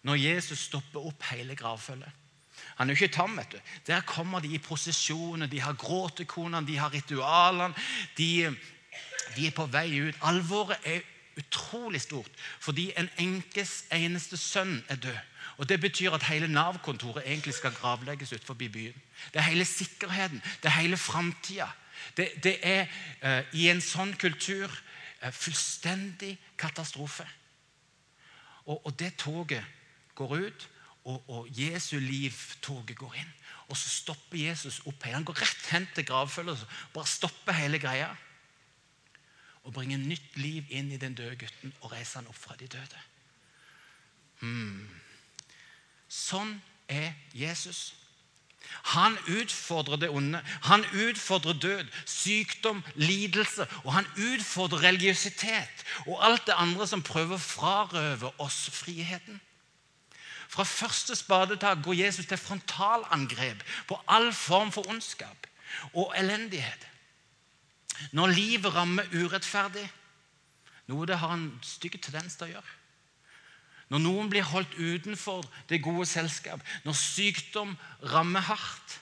når 0.05 0.17
Jesus 0.17 0.67
stopper 0.71 1.05
opp 1.11 1.25
hele 1.31 1.57
gravfølget. 1.57 2.17
Han 2.77 2.89
er 2.89 2.95
jo 2.95 3.05
ikke 3.05 3.15
tam. 3.15 3.37
vet 3.37 3.53
du. 3.53 3.59
Der 3.87 4.01
kommer 4.01 4.41
de 4.41 4.55
i 4.55 4.59
prosesjoner, 4.59 5.47
de 5.47 5.61
har 5.61 5.73
gråtekonene, 5.73 6.67
de 6.67 6.77
har 6.77 6.93
ritualene. 6.93 7.75
De, 8.17 8.57
de 9.37 9.47
er 9.47 9.57
på 9.57 9.67
vei 9.67 10.01
ut. 10.09 10.17
Alvoret 10.23 10.79
er 10.85 11.01
utrolig 11.41 12.01
stort 12.05 12.31
fordi 12.61 12.91
en 12.99 13.11
enkes 13.19 13.85
eneste 13.95 14.39
sønn 14.41 14.81
er 14.89 15.01
død. 15.01 15.19
Og 15.61 15.69
Det 15.69 15.81
betyr 15.81 16.15
at 16.17 16.23
hele 16.23 16.49
Nav-kontoret 16.49 17.27
egentlig 17.27 17.55
skal 17.55 17.75
gravlegges 17.75 18.33
utenfor 18.33 18.55
byen. 18.55 19.03
Det 19.33 19.41
er 19.41 19.51
hele 19.51 19.65
sikkerheten, 19.65 20.43
det 20.63 20.69
er 20.69 20.81
hele 20.81 20.97
framtida. 20.97 21.69
Det, 22.17 22.31
det, 22.45 22.57
er 22.63 22.87
uh, 23.23 23.45
i 23.53 23.69
en 23.69 23.83
sånn 23.85 24.15
kultur 24.17 24.73
uh, 25.23 25.29
fullstendig 25.31 26.39
katastrofe. 26.59 27.27
Og, 28.65 28.87
og, 28.87 28.95
det 28.99 29.15
toget 29.21 29.65
går 30.15 30.37
ut, 30.47 30.69
og, 31.05 31.29
og 31.29 31.49
Jesu 31.53 31.99
liv-toget 31.99 32.97
går 32.97 33.21
inn. 33.21 33.37
Og 33.69 33.77
så 33.77 33.89
stopper 33.89 34.41
Jesus 34.41 34.81
opp. 34.89 35.05
Han 35.05 35.25
går 35.25 35.43
rett 35.43 35.71
hen 35.75 35.87
til 35.95 36.09
gravfølget 36.09 36.65
og 36.65 36.97
bare 36.97 37.07
stopper 37.07 37.57
hele 37.61 37.79
greia 37.79 38.11
og 39.65 39.73
bringe 39.77 39.99
nytt 40.01 40.37
liv 40.41 40.65
inn 40.69 40.91
i 40.93 41.01
den 41.01 41.15
døde 41.15 41.37
gutten 41.37 41.73
og 41.81 41.93
reise 41.93 42.19
han 42.19 42.29
opp 42.31 42.39
fra 42.39 42.57
de 42.59 42.69
døde. 42.71 43.01
Hmm. 44.41 44.89
Sånn 46.09 46.57
er 46.89 47.13
Jesus. 47.37 47.91
Han 48.83 49.19
utfordrer 49.29 49.97
det 49.97 50.11
onde. 50.11 50.41
Han 50.63 50.85
utfordrer 50.85 51.53
død, 51.53 51.87
sykdom, 52.07 52.83
lidelse. 52.95 53.67
Og 53.85 53.93
han 53.93 54.07
utfordrer 54.17 54.83
religiøsitet 54.89 55.85
og 56.07 56.25
alt 56.25 56.47
det 56.47 56.57
andre 56.57 56.87
som 56.89 57.05
prøver 57.05 57.37
å 57.37 57.45
frarøve 57.45 58.33
oss 58.43 58.67
friheten. 58.73 59.41
Fra 60.51 60.65
første 60.67 61.15
spadetak 61.17 61.85
går 61.85 62.01
Jesus 62.01 62.27
til 62.27 62.41
frontalangrep 62.41 63.63
på 63.87 64.01
all 64.09 64.33
form 64.35 64.73
for 64.75 64.89
ondskap 64.91 65.47
og 65.95 66.15
elendighet. 66.19 66.90
Når 68.17 68.35
livet 68.35 68.75
rammer 68.75 69.09
urettferdig, 69.15 69.87
noe 70.91 71.07
det 71.07 71.21
har 71.23 71.35
en 71.37 71.51
stygg 71.63 72.01
tendens 72.03 72.35
til 72.35 72.49
å 72.49 72.55
gjøre 72.57 72.77
Når 73.91 74.03
noen 74.03 74.31
blir 74.31 74.47
holdt 74.47 74.75
utenfor 74.79 75.47
det 75.71 75.83
gode 75.83 76.07
selskap, 76.07 76.63
når 76.85 76.95
sykdom 76.99 77.77
rammer 78.13 78.45
hardt, 78.47 79.01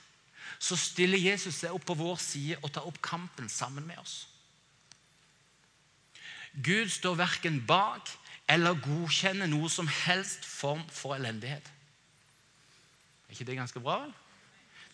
så 0.58 0.76
stiller 0.80 1.20
Jesus 1.20 1.60
seg 1.60 1.74
opp 1.76 1.84
på 1.86 1.96
vår 1.98 2.16
side 2.22 2.56
og 2.62 2.72
tar 2.72 2.86
opp 2.88 2.96
kampen 3.04 3.50
sammen 3.52 3.84
med 3.86 4.00
oss. 4.00 4.26
Gud 6.64 6.88
står 6.90 7.18
verken 7.20 7.60
bak 7.68 8.08
eller 8.48 8.80
godkjenner 8.80 9.46
noe 9.50 9.68
som 9.70 9.88
helst 10.06 10.46
form 10.48 10.82
for 10.90 11.14
elendighet. 11.14 11.68
Er 13.28 13.36
ikke 13.36 13.44
det 13.44 13.58
ganske 13.60 13.82
bra? 13.84 14.00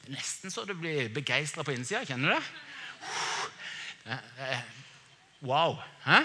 Er 0.04 0.12
nesten 0.12 0.50
så 0.52 0.66
du 0.66 0.74
blir 0.76 1.08
begeistra 1.14 1.62
på 1.62 1.72
innsida. 1.72 2.02
Kjenner 2.04 2.34
du 2.34 2.34
det? 2.34 2.42
Wow. 5.42 5.76
Hæ? 6.04 6.20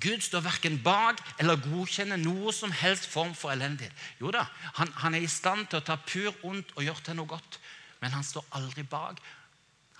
Gud 0.00 0.20
står 0.20 0.40
verken 0.40 0.82
bak 0.82 1.20
eller 1.38 1.60
godkjenner 1.62 2.18
noe 2.20 2.52
som 2.52 2.72
helst 2.74 3.06
form 3.08 3.34
for 3.34 3.54
elendighet. 3.54 3.92
Jo 4.20 4.32
da, 4.34 4.42
han, 4.76 4.90
han, 5.00 5.14
er 5.14 5.24
i 5.24 5.30
stand 5.30 5.68
til 5.70 5.80
å 5.80 5.86
ta 5.86 5.96
pur 5.96 6.34
ondt 6.44 6.74
og 6.76 6.84
gjøre 6.84 7.06
til 7.06 7.16
noe 7.16 7.30
godt, 7.30 7.60
men 8.02 8.12
han 8.12 8.26
står 8.26 8.44
aldri 8.58 8.82
bak. 8.82 9.22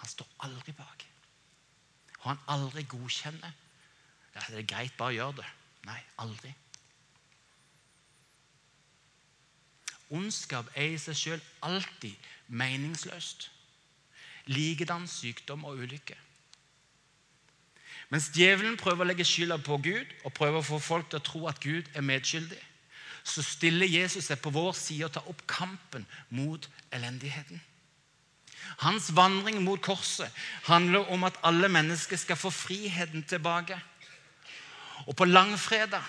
Han 0.00 0.10
står 0.10 0.28
aldri 0.44 0.74
bak. 0.76 1.06
Og 2.20 2.28
han 2.32 2.42
aldri 2.52 2.84
godkjenner. 2.88 3.54
Ja, 4.34 4.42
det 4.50 4.64
er 4.64 4.68
greit, 4.74 4.96
bare 4.98 5.14
gjør 5.14 5.38
det. 5.38 5.48
Nei, 5.86 6.00
aldri. 6.18 6.52
Ondskap 10.14 10.68
er 10.74 10.94
i 10.94 11.00
seg 11.00 11.16
sjøl 11.16 11.44
alltid 11.64 12.30
meningsløst. 12.48 13.48
Likedan 14.46 15.08
sykdom 15.08 15.64
og 15.64 15.80
ulykke. 15.80 16.16
Mens 18.12 18.28
djevelen 18.34 18.76
prøver 18.76 19.04
å 19.04 19.08
legge 19.08 19.24
skylda 19.26 19.56
på 19.64 19.78
Gud 19.82 20.10
og 20.24 20.34
prøver 20.36 20.60
å 20.60 20.66
få 20.66 20.78
folk 20.78 21.08
til 21.10 21.18
å 21.20 21.26
tro 21.26 21.46
at 21.50 21.60
Gud 21.62 21.88
er 21.96 22.04
medskyldig, 22.04 22.60
så 23.24 23.42
stiller 23.42 23.88
Jesus 23.88 24.28
seg 24.28 24.42
på 24.44 24.52
vår 24.52 24.74
side 24.76 25.08
og 25.08 25.14
tar 25.14 25.30
opp 25.32 25.40
kampen 25.48 26.04
mot 26.28 26.68
elendigheten. 26.92 27.62
Hans 28.84 29.08
vandring 29.16 29.62
mot 29.64 29.80
korset 29.82 30.30
handler 30.68 31.08
om 31.12 31.24
at 31.24 31.38
alle 31.42 31.68
mennesker 31.68 32.20
skal 32.20 32.36
få 32.36 32.50
friheten 32.52 33.24
tilbake. 33.28 33.78
Og 35.06 35.16
på 35.16 35.24
langfredag 35.24 36.04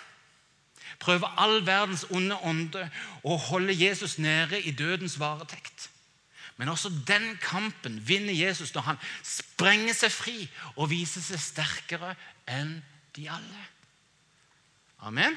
prøver 0.99 1.39
all 1.39 1.59
verdens 1.65 2.05
onde 2.11 2.37
ånde 2.43 2.87
å 3.23 3.35
holde 3.49 3.75
Jesus 3.75 4.17
nede 4.17 4.61
i 4.61 4.71
dødens 4.71 5.19
varetekt. 5.19 5.89
Men 6.55 6.71
også 6.71 6.89
den 7.07 7.33
kampen 7.43 7.97
vinner 8.07 8.33
Jesus 8.33 8.71
når 8.75 8.91
han 8.91 9.00
sprenger 9.24 9.95
seg 9.97 10.13
fri 10.13 10.38
og 10.75 10.89
viser 10.93 11.24
seg 11.24 11.41
sterkere 11.43 12.13
enn 12.47 12.77
de 13.15 13.27
alle. 13.31 13.65
Amen. 15.05 15.35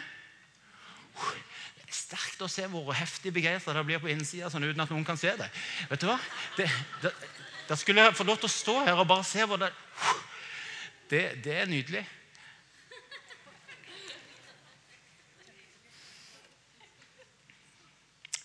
Det 1.19 1.89
er 1.89 1.97
sterkt 1.97 2.45
å 2.45 2.51
se 2.51 2.67
hvor 2.71 2.93
heftig 2.95 3.33
begeistra 3.35 3.75
det 3.75 3.87
blir 3.89 4.03
på 4.03 4.13
innsida 4.13 4.51
sånn 4.53 4.69
uten 4.69 4.85
at 4.85 4.93
noen 4.95 5.07
kan 5.07 5.19
se 5.19 5.33
det. 5.39 5.49
Vet 5.91 6.05
du 6.05 6.07
hva? 6.11 6.19
Det, 6.57 6.69
da 7.69 7.77
skulle 7.77 8.07
jeg 8.07 8.17
få 8.17 8.27
lov 8.29 8.39
til 8.39 8.51
å 8.51 8.55
stå 8.55 8.77
her 8.87 9.03
og 9.03 9.11
bare 9.11 9.27
se 9.27 9.45
hvor 9.45 9.61
det 9.61 9.73
Det, 11.09 11.41
det 11.41 11.55
er 11.57 11.65
nydelig. 11.65 12.03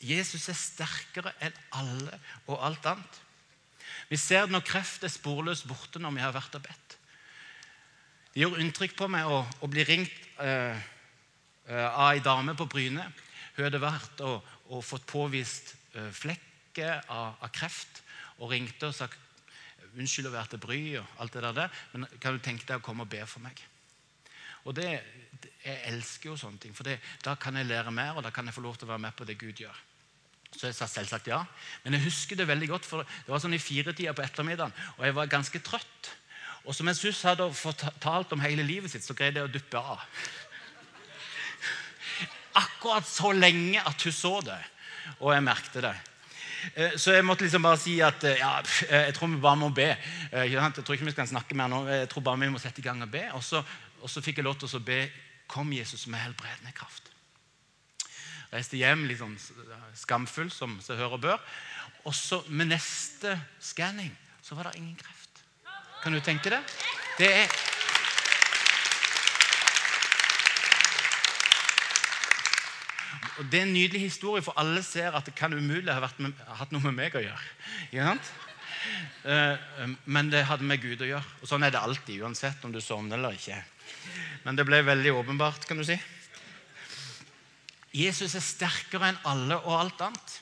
Jesus 0.03 0.49
er 0.51 0.57
sterkere 0.59 1.33
enn 1.43 1.55
alle 1.79 2.17
og 2.47 2.57
alt 2.65 2.85
annet. 2.91 3.19
Vi 4.09 4.19
ser 4.19 4.49
når 4.51 4.65
kreft 4.67 5.05
er 5.05 5.11
sporløst 5.11 5.67
borte 5.69 6.01
når 6.01 6.15
vi 6.17 6.23
har 6.23 6.35
vært 6.35 6.57
og 6.59 6.65
bedt. 6.65 6.97
Det 8.33 8.41
gjør 8.41 8.59
inntrykk 8.63 8.95
på 8.97 9.07
meg 9.13 9.29
å, 9.29 9.43
å 9.61 9.69
bli 9.69 9.85
ringt 9.87 10.13
eh, 10.41 10.77
eh 11.69 11.85
av 11.87 12.11
ei 12.11 12.23
dame 12.25 12.55
på 12.57 12.67
Bryne. 12.67 13.05
Hun 13.55 13.67
hadde 13.67 13.81
vært 13.81 14.23
og, 14.25 14.41
og 14.73 14.83
fått 14.83 15.05
påvist 15.07 15.75
eh, 15.93 16.09
flekker 16.09 17.05
av, 17.07 17.37
av, 17.39 17.51
kreft 17.53 18.01
og 18.39 18.51
ringte 18.51 18.89
og 18.89 18.97
sa 18.97 19.07
unnskyld 19.93 20.31
å 20.31 20.33
være 20.33 20.55
til 20.55 20.61
bry 20.63 20.81
og 20.97 21.19
alt 21.21 21.35
det 21.37 21.53
der, 21.53 21.81
men 21.93 22.07
kan 22.19 22.33
du 22.33 22.41
tenke 22.41 22.65
deg 22.65 22.81
å 22.81 22.85
komme 22.85 23.05
og 23.05 23.11
be 23.11 23.21
for 23.29 23.45
meg? 23.45 23.61
Og 24.65 24.73
det, 24.75 24.89
Jeg 25.63 25.79
elsker 25.91 26.29
jo 26.29 26.37
sånne 26.39 26.59
ting, 26.59 26.73
for 26.75 26.87
det, 26.87 26.97
da 27.23 27.35
kan 27.39 27.55
jeg 27.55 27.67
lære 27.67 27.91
mer, 27.91 28.17
og 28.17 28.23
da 28.23 28.31
kan 28.31 28.47
jeg 28.47 28.55
få 28.55 28.63
lov 28.63 28.75
til 28.77 28.87
å 28.87 28.93
være 28.93 29.03
med 29.05 29.15
på 29.15 29.25
det 29.27 29.37
Gud 29.39 29.59
gjør. 29.59 29.75
Så 30.53 30.69
jeg 30.69 30.77
sa 30.77 30.87
selvsagt 30.89 31.29
ja. 31.31 31.41
Men 31.83 31.97
jeg 31.97 32.07
husker 32.07 32.39
det 32.39 32.47
veldig 32.47 32.69
godt, 32.69 32.87
for 32.87 33.03
det 33.03 33.31
var 33.31 33.41
sånn 33.41 33.57
i 33.57 33.61
firetida 33.61 34.13
på 34.15 34.25
ettermiddagen, 34.25 34.73
og 34.97 35.07
jeg 35.07 35.17
var 35.17 35.31
ganske 35.31 35.61
trøtt. 35.65 36.13
Og 36.63 36.75
som 36.75 36.87
Jesus 36.87 37.19
hadde 37.27 37.49
fortalt 37.57 38.31
om 38.35 38.43
hele 38.43 38.63
livet 38.63 38.93
sitt, 38.93 39.03
så 39.03 39.15
greide 39.17 39.41
jeg 39.41 39.49
å 39.49 39.51
duppe 39.51 39.81
av. 39.81 40.05
Akkurat 42.63 43.07
så 43.09 43.33
lenge 43.35 43.81
at 43.81 44.05
hun 44.05 44.15
så 44.15 44.37
det, 44.45 44.59
og 45.19 45.33
jeg 45.33 45.45
merkte 45.45 45.83
det. 45.83 45.95
Eh, 46.77 46.93
så 46.95 47.17
jeg 47.17 47.25
måtte 47.27 47.43
liksom 47.43 47.65
bare 47.65 47.81
si 47.81 47.97
at 48.05 48.23
eh, 48.23 48.39
ja, 48.39 48.53
eh, 48.87 49.09
jeg 49.09 49.15
tror 49.17 49.33
vi 49.33 49.41
bare 49.43 49.59
må 49.59 49.73
be. 49.75 49.89
Jeg 50.31 50.69
tror 50.79 50.95
ikke 50.95 51.09
vi 51.09 51.15
skal 51.15 51.27
snakke 51.33 51.57
mer 51.59 51.71
nå, 51.73 51.81
jeg 51.89 52.11
tror 52.13 52.23
bare 52.29 52.39
vi 52.45 52.53
må 52.53 52.61
sette 52.61 52.79
i 52.79 52.85
gang 52.85 53.03
og 53.03 53.11
be. 53.11 53.25
Og 53.35 53.43
så, 53.43 53.63
og 53.99 54.11
så 54.11 54.23
fikk 54.23 54.39
jeg 54.39 54.47
lov 54.47 54.61
til 54.61 54.71
å 54.79 54.85
be 54.85 55.05
Kom, 55.53 55.73
Jesus, 55.75 56.07
med 56.07 56.23
helbredende 56.23 56.71
kraft 56.73 57.12
reiste 58.53 58.77
hjem 58.77 59.07
litt 59.09 59.21
sånn 59.21 59.35
skamfull, 59.97 60.51
som 60.53 60.77
seg 60.83 61.01
hør 61.01 61.17
og 61.17 61.23
bør. 61.25 61.43
Og 62.03 62.15
så 62.15 62.41
med 62.51 62.71
neste 62.73 63.35
skanning 63.63 64.11
så 64.43 64.57
var 64.57 64.69
det 64.69 64.81
ingen 64.81 64.97
kreft. 64.99 65.43
Kan 66.03 66.15
du 66.15 66.19
tenke 66.23 66.51
det? 66.51 66.63
Det 67.17 67.29
er 67.43 67.61
Og 73.33 73.47
Det 73.49 73.59
er 73.59 73.63
en 73.65 73.73
nydelig 73.73 74.01
historie, 74.01 74.43
for 74.45 74.53
alle 74.61 74.83
ser 74.85 75.15
at 75.17 75.25
det 75.25 75.33
kan 75.35 75.53
umulig 75.53 75.89
ha 75.89 76.09
med, 76.21 76.33
hatt 76.59 76.71
noe 76.71 76.83
med 76.83 76.93
meg 76.93 77.15
å 77.17 77.23
gjøre. 77.23 77.47
Ikke 77.89 78.05
sant? 78.05 78.29
Eh, 79.25 79.95
men 80.05 80.29
det 80.29 80.43
hadde 80.45 80.67
med 80.69 80.81
Gud 80.83 81.01
å 81.01 81.07
gjøre. 81.07 81.25
Og 81.41 81.49
Sånn 81.49 81.65
er 81.65 81.73
det 81.73 81.81
alltid, 81.81 82.21
uansett 82.21 82.63
om 82.63 82.71
du 82.71 82.77
sovner 82.83 83.17
eller 83.17 83.33
ikke. 83.33 83.57
Men 84.45 84.59
det 84.59 84.67
ble 84.67 84.83
veldig 84.85 85.15
åpenbart, 85.17 85.65
kan 85.65 85.81
du 85.81 85.85
si. 85.87 85.97
Jesus 87.93 88.33
er 88.33 88.41
sterkere 88.41 89.11
enn 89.11 89.21
alle 89.29 89.59
og 89.61 89.75
alt 89.77 90.01
annet. 90.07 90.39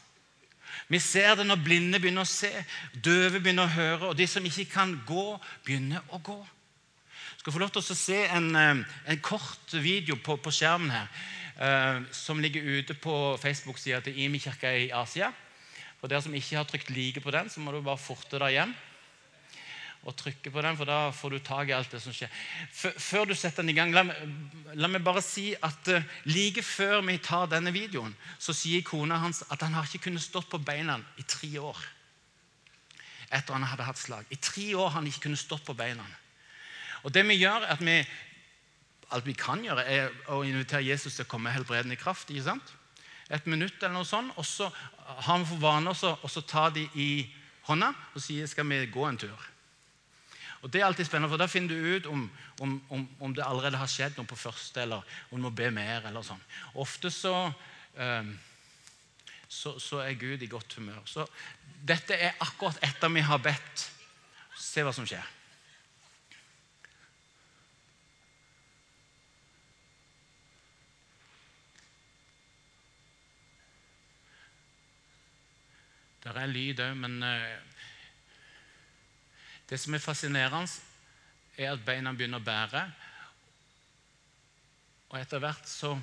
Vi 0.92 1.00
ser 1.04 1.36
det 1.40 1.46
når 1.48 1.60
blinde 1.64 2.00
begynner 2.00 2.24
å 2.24 2.30
se, 2.30 2.52
døve 2.94 3.40
begynner 3.40 3.68
å 3.68 3.76
høre, 3.76 4.10
og 4.12 4.18
de 4.20 4.28
som 4.28 4.46
ikke 4.48 4.70
kan 4.72 4.96
gå, 5.08 5.26
begynner 5.66 6.04
å 6.12 6.20
gå. 6.24 6.40
Du 7.36 7.44
skal 7.44 7.56
få 7.56 7.62
lov 7.64 7.72
til 7.76 7.84
å 7.84 7.98
se 7.98 8.20
en, 8.28 8.50
eh, 8.56 8.84
en 9.14 9.22
kort 9.24 9.74
video 9.74 10.16
på, 10.16 10.38
på 10.38 10.52
skjermen 10.52 10.92
her, 10.92 11.08
eh, 11.58 12.02
som 12.12 12.40
ligger 12.40 12.62
ute 12.64 12.94
på 12.94 13.38
Facebook-sida 13.42 14.02
til 14.04 14.20
Imi 14.20 14.40
kirke 14.40 14.72
i 14.86 14.92
Asia. 14.92 15.32
For 16.00 16.08
dere 16.08 16.22
som 16.22 16.34
ikke 16.34 16.58
har 16.58 16.66
trykt 16.66 16.90
'like' 16.90 17.24
på 17.24 17.32
den, 17.32 17.50
så 17.50 17.60
må 17.60 17.72
du 17.72 17.82
bare 17.82 17.98
forte 17.98 18.40
deg 18.40 18.56
hjem 18.56 18.76
og 20.02 20.16
trykke 20.18 20.50
på 20.50 20.62
den, 20.66 20.78
for 20.78 20.90
da 20.90 21.12
får 21.14 21.30
du 21.30 21.40
tak 21.46 21.70
i 21.70 21.76
alt 21.76 21.92
det 21.94 22.00
som 22.02 22.14
skjer. 22.16 22.32
Før 22.74 23.28
du 23.30 23.36
setter 23.38 23.62
den 23.62 23.70
i 23.70 23.78
gang, 23.78 23.94
la 23.94 24.02
la 24.74 24.90
meg 24.90 25.04
bare 25.06 25.22
si 25.22 25.52
at 25.54 25.92
uh, 25.94 26.08
like 26.26 26.64
før 26.66 27.04
vi 27.06 27.20
tar 27.22 27.52
denne 27.52 27.74
videoen, 27.76 28.16
så 28.40 28.56
sier 28.56 28.82
kona 28.88 29.20
hans 29.22 29.44
at 29.50 29.62
han 29.62 29.76
har 29.78 29.86
ikke 29.86 30.08
kunnet 30.08 30.24
stått 30.26 30.50
på 30.50 30.62
beina 30.64 30.98
i 31.22 31.28
tre 31.28 31.52
år. 31.60 31.78
Etter 33.30 33.54
han 33.54 33.68
hadde 33.70 33.86
hatt 33.86 34.02
slag. 34.02 34.26
I 34.30 34.42
tre 34.42 34.72
år 34.74 34.90
har 34.90 34.98
han 35.00 35.08
ikke 35.08 35.28
kunnet 35.28 35.44
stått 35.44 35.66
på 35.68 35.78
beina. 35.78 36.06
Og 37.06 37.14
det 37.14 37.24
vi 37.28 37.38
gjør, 37.38 37.68
er 37.68 37.76
at 37.76 37.86
vi 37.86 38.02
alt 39.12 39.28
vi 39.28 39.36
kan 39.36 39.62
gjøre, 39.64 39.86
er 39.86 40.12
å 40.32 40.42
invitere 40.48 40.86
Jesus 40.88 41.18
til 41.18 41.28
å 41.28 41.30
komme 41.30 41.50
med 41.50 41.60
helbredende 41.60 42.00
kraft. 42.00 42.32
ikke 42.32 42.48
sant? 42.48 42.74
Et 43.30 43.46
minutt 43.48 43.78
eller 43.80 43.96
noe 43.96 44.08
sånt, 44.08 44.34
og 44.40 44.46
så 44.48 44.70
har 45.28 45.40
vi 45.40 45.48
for 45.52 45.62
vane 45.62 45.92
å 45.92 46.44
ta 46.48 46.70
de 46.74 46.88
i 46.96 47.12
hånda 47.68 47.92
og 48.16 48.24
si 48.24 48.40
skal 48.48 48.68
vi 48.68 48.86
gå 48.92 49.06
en 49.08 49.20
tur. 49.20 49.51
Og 50.62 50.74
Det 50.74 50.82
er 50.82 50.86
alltid 50.86 51.06
spennende, 51.06 51.30
for 51.32 51.42
da 51.42 51.48
finner 51.50 51.74
du 51.74 51.96
ut 51.96 52.06
om, 52.06 52.30
om, 52.62 52.76
om, 52.90 53.08
om 53.20 53.34
det 53.34 53.46
allerede 53.46 53.80
har 53.82 53.90
skjedd 53.90 54.18
noe 54.18 54.30
på 54.30 54.38
første, 54.38 54.84
eller 54.84 55.02
om 55.32 55.40
du 55.40 55.48
må 55.48 55.50
be 55.58 55.72
mer. 55.74 56.06
eller 56.06 56.22
sånn. 56.26 56.42
Ofte 56.78 57.10
så, 57.10 57.34
um, 57.98 58.32
så, 59.48 59.80
så, 59.82 60.04
er 60.06 60.20
Gud 60.22 60.46
i 60.46 60.50
godt 60.52 60.78
humør. 60.78 61.02
Så 61.10 61.26
dette 61.82 62.14
er 62.14 62.38
akkurat 62.46 62.78
etter 62.86 63.10
vi 63.10 63.26
har 63.26 63.42
bedt. 63.42 63.88
Se 64.54 64.86
hva 64.86 64.94
som 64.94 65.08
skjer. 65.10 65.26
Det 76.22 76.38
er 76.38 76.54
lyd 76.54 76.80
òg, 76.86 76.94
men 77.02 77.18
uh, 77.26 77.72
det 79.72 79.80
som 79.80 79.96
er 79.96 80.04
fascinerende, 80.04 80.68
er 81.56 81.72
at 81.72 81.84
beina 81.86 82.12
begynner 82.12 82.42
å 82.42 82.44
bære. 82.44 82.82
Og 85.12 85.20
etter 85.20 85.40
hvert 85.44 85.68
så 85.68 85.94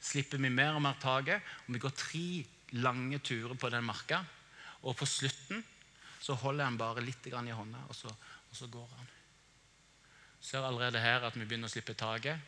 slipper 0.00 0.40
vi 0.40 0.48
mer 0.52 0.78
og 0.78 0.84
mer 0.84 0.96
taket. 1.00 1.44
Og 1.66 1.76
vi 1.76 1.82
går 1.82 1.92
tre 1.96 2.26
lange 2.80 3.20
turer 3.24 3.52
på 3.60 3.68
den 3.72 3.84
marka. 3.84 4.22
Og 4.82 4.96
på 4.96 5.08
slutten 5.08 5.60
så 6.22 6.36
holder 6.40 6.70
han 6.70 6.78
bare 6.80 7.04
litt 7.04 7.26
i 7.26 7.34
hånda, 7.34 7.82
og 7.88 7.96
så, 7.98 8.08
og 8.08 8.56
så 8.56 8.68
går 8.70 8.88
han. 8.96 9.08
Ser 10.42 10.64
allerede 10.64 11.02
her 11.02 11.26
at 11.26 11.36
vi 11.36 11.44
begynner 11.44 11.68
å 11.68 11.72
slippe 11.72 11.94
taket, 11.98 12.38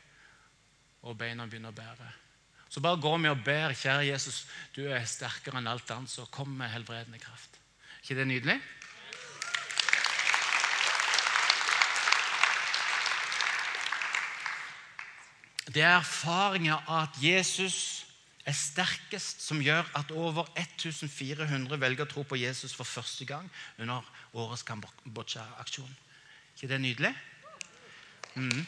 og 1.05 1.19
beina 1.19 1.47
begynner 1.47 1.75
å 1.75 1.77
bære. 1.77 2.13
Så 2.71 2.81
bare 2.83 3.03
går 3.03 3.19
vi 3.23 3.31
og 3.31 3.43
ber, 3.47 3.75
kjære 3.77 4.07
Jesus, 4.09 4.45
du 4.75 4.87
er 4.87 5.05
sterkere 5.07 5.61
enn 5.61 5.69
alt 5.71 5.91
annet, 5.95 6.11
så 6.11 6.25
kom 6.33 6.55
med 6.57 6.73
helbredende 6.73 7.21
kraft. 7.23 7.61
ikke 8.01 8.17
det 8.23 8.27
nydelig? 8.31 8.57
Det 15.75 15.83
er 15.83 15.97
erfaringa 15.97 16.77
av 16.87 17.09
at 17.09 17.17
Jesus 17.19 18.05
er 18.47 18.55
sterkest, 18.55 19.41
som 19.43 19.59
gjør 19.59 19.89
at 19.99 20.13
over 20.15 20.47
1400 20.55 21.81
velger 21.83 22.07
å 22.07 22.11
tro 22.13 22.23
på 22.23 22.39
Jesus 22.39 22.77
for 22.77 22.87
første 22.87 23.27
gang 23.27 23.49
under 23.83 24.07
årets 24.39 24.63
Kambodsja-aksjon. 24.69 25.91
ikke 26.55 26.69
det 26.71 26.81
nydelig? 26.81 27.11
Mm. 28.35 28.67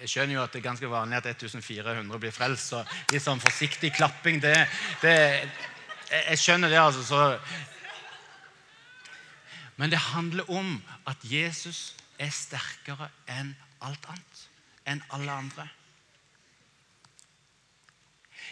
Jeg 0.00 0.08
skjønner 0.08 0.34
jo 0.34 0.42
at 0.42 0.52
det 0.52 0.64
er 0.64 0.66
ganske 0.66 0.90
vanlig 0.90 1.20
at 1.20 1.26
1400 1.30 2.18
blir 2.18 2.34
frelst, 2.34 2.72
så 2.72 2.82
litt 3.12 3.22
sånn 3.22 3.42
forsiktig 3.42 3.92
klapping 3.94 4.42
det, 4.42 4.56
det 5.02 5.16
Jeg 6.10 6.38
skjønner 6.42 6.72
det, 6.72 6.78
altså. 6.80 7.04
så 7.06 7.79
men 9.80 9.88
det 9.88 9.98
handler 10.10 10.44
om 10.52 10.74
at 11.08 11.22
Jesus 11.24 11.94
er 12.20 12.28
sterkere 12.34 13.08
enn 13.32 13.54
alt 13.80 14.04
annet. 14.12 14.40
Enn 14.84 15.00
alle 15.16 15.32
andre. 15.32 15.64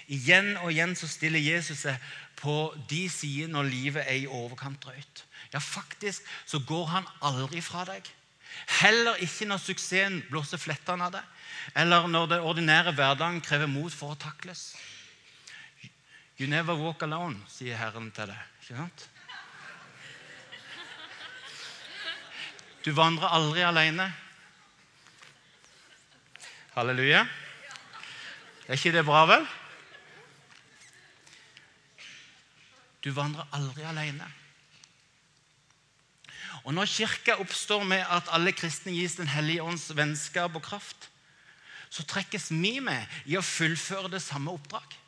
Igjen 0.09 0.55
og 0.63 0.71
igjen 0.73 0.95
så 0.97 1.09
stiller 1.11 1.43
Jesus 1.43 1.83
seg 1.85 2.01
på 2.41 2.55
de 2.89 3.03
sider 3.13 3.51
når 3.53 3.69
livet 3.69 4.07
er 4.07 4.23
i 4.23 4.31
overkant 4.31 4.81
drøyt. 4.81 5.25
Ja, 5.53 5.61
faktisk 5.61 6.25
så 6.49 6.63
går 6.65 6.87
han 6.95 7.11
aldri 7.21 7.61
fra 7.65 7.85
deg. 7.91 8.09
Heller 8.81 9.21
ikke 9.21 9.51
når 9.51 9.61
suksessen 9.67 10.23
blåser 10.31 10.61
flettene 10.61 11.11
av 11.11 11.19
deg, 11.19 11.29
eller 11.77 12.09
når 12.09 12.33
den 12.33 12.49
ordinære 12.49 12.97
hverdagen 12.97 13.43
krever 13.45 13.69
mot 13.69 13.93
for 13.93 14.17
å 14.17 14.21
takles. 14.21 14.71
You 16.41 16.49
never 16.49 16.79
walk 16.79 17.05
alone, 17.05 17.43
sier 17.53 17.77
Herren 17.77 18.09
til 18.17 18.33
deg. 18.33 18.51
Ikke 18.63 18.81
sant? 18.81 19.09
Du 22.85 22.93
vandrer 22.95 23.33
aldri 23.35 23.65
alene. 23.67 24.07
Halleluja. 26.77 27.25
Er 28.69 28.77
ikke 28.77 28.93
det 28.95 29.05
bra, 29.09 29.25
vel? 29.27 29.47
Du 33.05 33.11
vandrer 33.17 33.49
aldri 33.57 33.87
alene. 33.89 34.27
Og 36.65 36.75
Når 36.75 36.91
Kirka 36.91 37.39
oppstår 37.41 37.85
med 37.89 38.05
at 38.13 38.29
alle 38.35 38.53
kristne 38.53 38.93
gis 38.93 39.15
Den 39.17 39.31
hellige 39.33 39.63
ånds 39.63 39.89
vennskap 39.97 40.55
og 40.55 40.63
kraft, 40.63 41.09
så 41.89 42.05
trekkes 42.05 42.51
vi 42.53 42.81
med 42.85 43.07
i 43.25 43.39
å 43.39 43.43
fullføre 43.43 44.11
det 44.13 44.21
samme 44.21 44.53
oppdrag. 44.53 44.99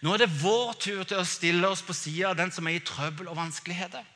Nå 0.00 0.14
er 0.14 0.24
det 0.24 0.32
vår 0.40 0.72
tur 0.80 1.02
til 1.04 1.20
å 1.20 1.28
stille 1.28 1.68
oss 1.68 1.82
på 1.84 1.92
sida 1.92 2.30
av 2.30 2.38
den 2.38 2.52
som 2.54 2.66
er 2.66 2.78
i 2.78 2.84
trøbbel 2.84 3.28
og 3.28 3.36
vanskeligheter. 3.36 4.06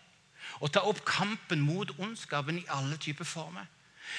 Og 0.60 0.72
ta 0.72 0.82
opp 0.86 1.04
kampen 1.06 1.60
mot 1.62 1.90
ondskapen 1.98 2.58
i 2.58 2.68
alle 2.74 2.96
typer 2.96 3.24
former. 3.28 3.66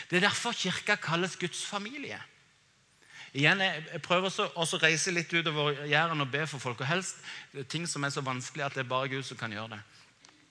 Det 0.10 0.20
er 0.20 0.28
derfor 0.28 0.54
Kirka 0.54 0.96
kalles 0.96 1.38
Guds 1.40 1.66
familie. 1.66 2.20
Igjen, 3.34 3.62
Jeg 3.62 4.02
prøver 4.02 4.30
også 4.56 4.78
å 4.78 4.82
reise 4.82 5.12
litt 5.12 5.34
utover 5.34 5.86
Jæren 5.86 6.22
og 6.22 6.32
be 6.32 6.46
for 6.48 6.60
folk. 6.60 6.82
og 6.82 6.88
Helst 6.88 7.18
ting 7.70 7.88
som 7.88 8.04
er 8.04 8.10
så 8.10 8.22
vanskelig 8.22 8.66
at 8.66 8.74
det 8.74 8.86
er 8.86 8.90
bare 8.90 9.10
Gud 9.10 9.24
som 9.24 9.38
kan 9.38 9.52
gjøre 9.52 9.76
det. 9.76 9.82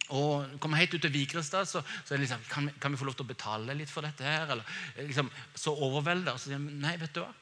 Og 0.08 0.60
kommer 0.60 0.80
helt 0.80 0.94
ut 0.94 1.02
til 1.02 1.12
Vigrestad, 1.12 1.66
så, 1.68 1.82
så 2.04 2.14
er 2.14 2.16
det 2.16 2.24
liksom, 2.24 2.44
kan 2.48 2.70
kan 2.80 2.92
vi, 2.92 2.96
få 2.96 3.04
lov 3.04 3.18
til 3.18 3.26
å 3.26 3.32
betale 3.32 3.74
litt 3.76 3.90
for 3.90 4.06
dette? 4.06 4.24
her? 4.24 4.46
Eller 4.48 4.64
liksom, 4.96 5.30
Så 5.54 5.74
overvelder. 5.74 6.38
Så 6.38 6.48
sier 6.48 6.58
nei, 6.62 6.96
vet 6.96 7.14
du 7.14 7.20
hva? 7.20 7.32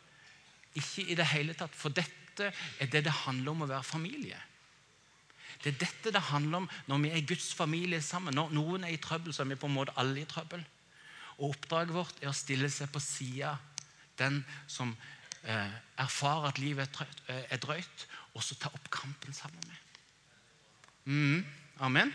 Ikke 0.76 1.04
i 1.06 1.14
det 1.14 1.28
hele 1.30 1.54
tatt. 1.54 1.76
For 1.76 1.94
dette 1.94 2.50
er 2.80 2.90
det 2.90 3.04
det 3.06 3.20
handler 3.24 3.52
om 3.52 3.64
å 3.66 3.70
være 3.70 3.86
familie. 3.86 4.40
Det 5.66 5.72
er 5.72 5.80
dette 5.82 6.12
det 6.14 6.20
handler 6.28 6.60
om 6.62 6.66
når 6.86 7.00
vi 7.02 7.08
er 7.10 7.24
Guds 7.26 7.48
familie 7.58 7.98
sammen. 7.98 8.36
Når 8.38 8.52
noen 8.54 8.84
er 8.86 8.92
i 8.94 9.00
trøbbel, 9.02 9.34
så 9.34 9.42
er 9.42 9.48
vi 9.50 9.58
på 9.58 9.66
en 9.66 9.74
måte 9.74 9.94
alle 9.98 10.20
i 10.22 10.28
trøbbel. 10.30 10.62
Og 11.40 11.48
Oppdraget 11.48 11.90
vårt 11.96 12.20
er 12.22 12.30
å 12.30 12.36
stille 12.38 12.70
seg 12.70 12.92
på 12.94 13.02
sida 13.02 13.56
den 14.20 14.38
som 14.70 14.92
eh, 15.42 15.74
erfarer 15.98 16.52
at 16.52 16.60
livet 16.62 17.02
eh, 17.02 17.42
er 17.50 17.58
drøyt, 17.58 18.06
og 18.38 18.46
så 18.46 18.54
ta 18.62 18.70
opp 18.70 18.86
kampen 18.94 19.34
sammen 19.34 19.66
med. 19.66 19.82
Mm, 21.10 21.42
amen. 21.82 22.14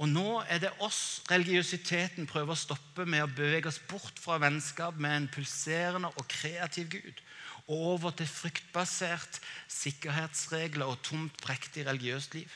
Og 0.00 0.08
nå 0.08 0.26
er 0.48 0.64
det 0.64 0.72
oss 0.80 1.20
religiøsiteten 1.28 2.24
prøver 2.30 2.56
å 2.56 2.64
stoppe 2.64 3.04
med 3.04 3.26
å 3.26 3.30
bevege 3.36 3.68
oss 3.68 3.82
bort 3.90 4.16
fra 4.22 4.40
vennskap 4.40 4.96
med 4.96 5.12
en 5.12 5.32
pulserende 5.36 6.08
og 6.16 6.24
kreativ 6.32 6.88
Gud 6.96 7.24
over 7.68 8.14
til 8.16 8.28
fryktbasert 8.28 9.40
sikkerhetsregler 9.68 10.88
og 10.88 11.02
tomt, 11.04 11.36
prektig 11.42 11.86
religiøst 11.86 12.34
liv. 12.38 12.48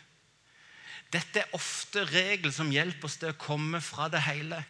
Dette 1.13 1.43
er 1.43 1.57
ofte 1.57 2.07
regler 2.09 2.55
som 2.55 2.73
hjelper 2.73 3.09
oss 3.09 3.19
til 3.21 3.33
å 3.33 3.41
komme 3.41 3.83
fra 3.85 4.09
det 4.13 4.23
hele 4.25 4.63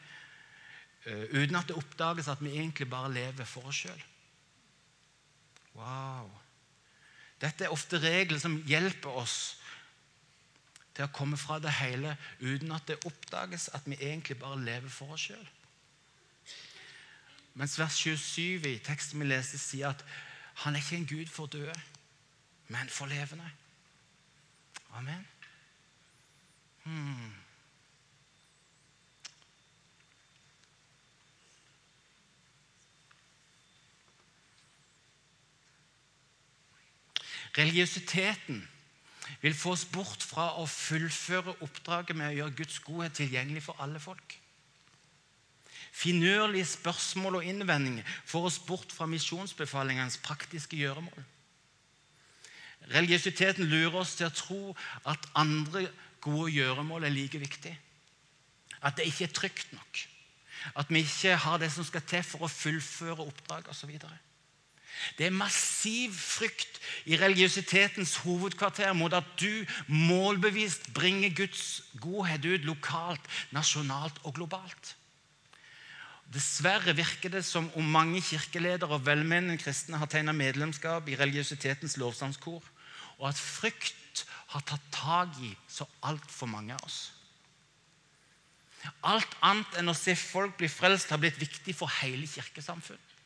uten 1.06 1.58
at 1.58 1.70
det 1.70 1.78
oppdages 1.78 2.28
at 2.30 2.42
vi 2.42 2.54
egentlig 2.54 2.88
bare 2.90 3.10
lever 3.14 3.46
for 3.46 3.70
oss 3.70 3.84
sjøl. 3.84 4.02
Wow. 5.78 6.28
Dette 7.42 7.66
er 7.66 7.74
ofte 7.74 7.98
regler 8.02 8.38
som 8.42 8.60
hjelper 8.68 9.22
oss 9.22 9.38
til 10.92 11.06
å 11.06 11.14
komme 11.14 11.38
fra 11.40 11.58
det 11.62 11.72
hele 11.78 12.14
uten 12.42 12.74
at 12.74 12.86
det 12.90 13.00
oppdages 13.08 13.70
at 13.74 13.86
vi 13.88 13.98
egentlig 13.98 14.38
bare 14.38 14.60
lever 14.62 14.92
for 14.92 15.14
oss 15.16 15.30
sjøl. 15.30 15.48
Mens 17.58 17.78
vers 17.80 17.96
27 17.98 18.68
i 18.68 18.78
teksten 18.84 19.20
vi 19.20 19.28
leste, 19.28 19.58
sier 19.60 19.92
at 19.92 20.04
han 20.54 20.74
er 20.74 20.78
ikke 20.78 20.96
en 20.96 21.06
gud 21.06 21.26
for 21.26 21.46
døde, 21.46 21.80
men 22.68 22.88
for 22.88 23.06
levende. 23.06 23.50
Amen. 24.92 25.26
Hmm. 26.82 27.32
Religiøsiteten 37.58 38.68
vil 39.40 39.54
få 39.54 39.74
oss 39.76 39.84
bort 39.84 40.22
fra 40.24 40.52
å 40.60 40.64
fullføre 40.66 41.56
oppdraget 41.64 42.16
med 42.16 42.30
å 42.30 42.36
gjøre 42.36 42.56
Guds 42.62 42.78
godhet 42.80 43.18
tilgjengelig 43.18 43.64
for 43.66 43.82
alle 43.84 44.00
folk. 44.00 44.41
Finurlige 45.92 46.64
spørsmål 46.66 47.40
og 47.40 47.44
innvendinger 47.44 48.06
får 48.26 48.48
oss 48.48 48.58
bort 48.64 48.92
fra 48.92 49.06
misjonsbefalingenes 49.06 50.16
praktiske 50.24 50.78
gjøremål. 50.80 51.26
Religiøsiteten 52.90 53.68
lurer 53.68 54.00
oss 54.00 54.16
til 54.18 54.26
å 54.26 54.34
tro 54.34 54.62
at 55.06 55.28
andre 55.38 55.84
gode 56.24 56.50
gjøremål 56.56 57.04
er 57.06 57.14
like 57.14 57.38
viktig. 57.38 57.74
At 58.82 58.96
det 58.98 59.06
ikke 59.10 59.28
er 59.28 59.36
trygt 59.36 59.76
nok. 59.76 60.02
At 60.78 60.90
vi 60.90 61.04
ikke 61.04 61.36
har 61.44 61.60
det 61.60 61.70
som 61.74 61.84
skal 61.86 62.04
til 62.08 62.24
for 62.26 62.46
å 62.46 62.50
fullføre 62.50 63.26
oppdrag 63.26 63.68
osv. 63.70 63.92
Det 65.18 65.26
er 65.26 65.34
massiv 65.34 66.14
frykt 66.16 66.80
i 67.10 67.18
religiøsitetens 67.18 68.16
hovedkvarter 68.24 68.92
mot 68.96 69.12
at 69.16 69.28
du 69.40 69.64
målbevisst 69.88 70.92
bringer 70.94 71.34
Guds 71.36 71.82
godhet 72.00 72.44
ut 72.46 72.66
lokalt, 72.68 73.30
nasjonalt 73.50 74.20
og 74.24 74.36
globalt. 74.40 74.96
Dessverre 76.32 76.94
virker 76.96 77.32
det 77.32 77.42
som 77.44 77.66
om 77.76 77.88
mange 77.92 78.22
kirkeledere 78.24 78.96
og 78.96 79.04
velmenende 79.04 79.58
kristne 79.60 79.98
har 80.00 80.08
tegnet 80.08 80.38
medlemskap 80.38 81.08
i 81.08 81.16
religiøsitetens 81.20 81.98
lovsangskor, 82.00 82.62
og 83.18 83.28
at 83.28 83.40
frykt 83.40 84.24
har 84.54 84.64
tatt 84.68 84.86
tak 84.94 85.36
i 85.44 85.52
så 85.68 85.84
altfor 86.08 86.48
mange 86.48 86.76
av 86.76 86.86
oss. 86.86 87.00
Alt 89.06 89.36
annet 89.44 89.76
enn 89.78 89.92
å 89.92 89.96
se 89.96 90.14
folk 90.18 90.56
bli 90.58 90.70
frelst 90.72 91.12
har 91.12 91.20
blitt 91.22 91.38
viktig 91.40 91.74
for 91.76 91.90
hele 92.00 92.26
kirkesamfunnet. 92.26 93.18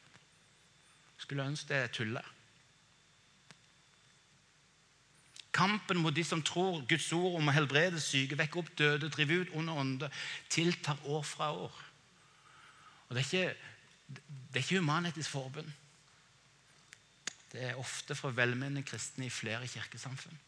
Skulle 1.23 1.47
ønske 1.47 1.73
det 1.73 1.95
tullet. 1.97 2.35
Kampen 5.57 6.03
mot 6.03 6.13
de 6.13 6.21
som 6.27 6.43
tror 6.45 6.83
Guds 6.89 7.09
ord 7.17 7.39
om 7.39 7.49
å 7.49 7.55
helbrede 7.57 8.03
syke, 8.03 8.37
vekke 8.37 8.61
opp 8.61 8.75
døde, 8.77 9.09
drive 9.09 9.41
ut 9.41 9.55
onde 9.57 9.73
ånder, 9.73 10.25
tiltar 10.53 11.01
år 11.09 11.25
fra 11.25 11.49
år. 11.57 11.86
Og 13.09 13.17
Det 13.17 13.23
er 13.23 13.41
ikke, 13.41 13.55
det 14.53 14.55
er 14.55 14.65
ikke 14.65 14.79
Human-Etisk 14.79 15.29
Forbund. 15.29 15.73
Det 17.53 17.63
er 17.63 17.79
ofte 17.81 18.15
fra 18.15 18.31
velmenende 18.31 18.83
kristne 18.83 19.27
i 19.27 19.31
flere 19.31 19.69
kirkesamfunn. 19.69 20.39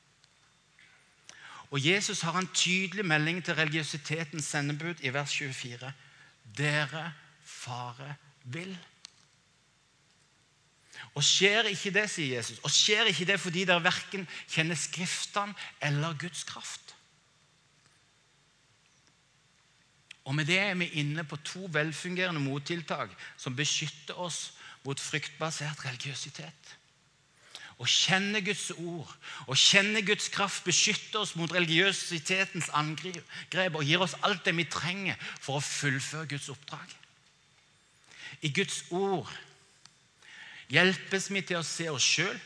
Og 1.71 1.87
Jesus 1.87 2.21
har 2.21 2.39
en 2.39 2.49
tydelig 2.55 3.05
melding 3.05 3.45
til 3.45 3.55
religiøsitetens 3.55 4.45
sendebud 4.45 4.95
i 5.01 5.13
vers 5.13 5.37
24. 5.37 5.93
Dere 6.57 7.13
fare 7.45 8.15
vil. 8.45 8.79
Og 11.15 11.25
skjer 11.25 11.69
ikke 11.73 11.93
det, 11.95 12.09
sier 12.11 12.39
Jesus, 12.39 12.61
og 12.65 12.73
skjer 12.73 13.11
ikke 13.11 13.27
det 13.29 13.41
fordi 13.41 13.65
dere 13.69 13.85
verken 13.85 14.27
kjenner 14.49 14.79
Skriftene 14.79 15.55
eller 15.83 16.17
Guds 16.19 16.45
kraft? 16.49 16.95
Og 20.29 20.35
Med 20.35 20.45
det 20.45 20.59
er 20.61 20.75
vi 20.77 20.91
inne 21.01 21.25
på 21.25 21.39
to 21.41 21.71
velfungerende 21.73 22.41
mottiltak 22.41 23.15
som 23.41 23.57
beskytter 23.57 24.19
oss 24.21 24.53
mot 24.85 25.01
fryktbasert 25.01 25.81
religiøsitet. 25.87 26.75
Å 27.79 27.87
kjenne 27.89 28.43
Guds 28.45 28.67
ord 28.75 29.09
og 29.47 29.57
kjenne 29.57 30.03
Guds 30.05 30.27
kraft 30.35 30.67
beskytter 30.67 31.23
oss 31.23 31.33
mot 31.39 31.53
religiøsitetens 31.55 32.69
angrep 32.77 33.79
og 33.79 33.87
gir 33.87 34.05
oss 34.05 34.19
alt 34.27 34.45
det 34.45 34.57
vi 34.59 34.67
trenger 34.69 35.17
for 35.41 35.57
å 35.57 35.65
fullføre 35.65 36.29
Guds 36.35 36.51
oppdrag. 36.53 36.93
I 38.45 38.53
Guds 38.53 38.83
ord 38.91 39.31
hjelpes 40.69 41.31
vi 41.33 41.41
til 41.41 41.63
å 41.63 41.65
se 41.65 41.89
oss 41.89 42.05
sjøl, 42.05 42.37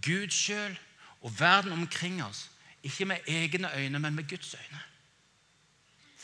Gud 0.00 0.32
sjøl 0.32 0.72
og 1.20 1.36
verden 1.36 1.76
omkring 1.76 2.22
oss, 2.24 2.46
ikke 2.80 3.10
med 3.12 3.28
egne 3.28 3.68
øyne, 3.76 4.00
men 4.00 4.16
med 4.16 4.28
Guds 4.30 4.54
øyne. 4.56 4.84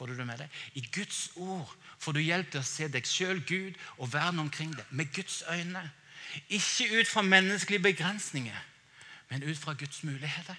Får 0.01 0.07
du 0.07 0.17
det 0.17 0.25
med 0.27 0.39
deg? 0.41 0.61
I 0.75 0.81
Guds 0.93 1.33
ord 1.37 1.73
får 2.01 2.15
du 2.17 2.19
hjelp 2.25 2.47
til 2.49 2.63
å 2.63 2.65
se 2.65 2.87
deg 2.89 3.05
sjøl, 3.05 3.43
Gud 3.45 3.75
og 4.01 4.09
verden 4.15 4.39
omkring 4.41 4.71
deg 4.73 4.95
med 4.97 5.11
Guds 5.13 5.43
øyne. 5.53 5.83
Ikke 6.49 6.87
ut 6.95 7.09
fra 7.09 7.21
menneskelige 7.21 7.83
begrensninger, 7.85 8.63
men 9.29 9.45
ut 9.45 9.61
fra 9.61 9.75
Guds 9.77 10.01
muligheter. 10.09 10.57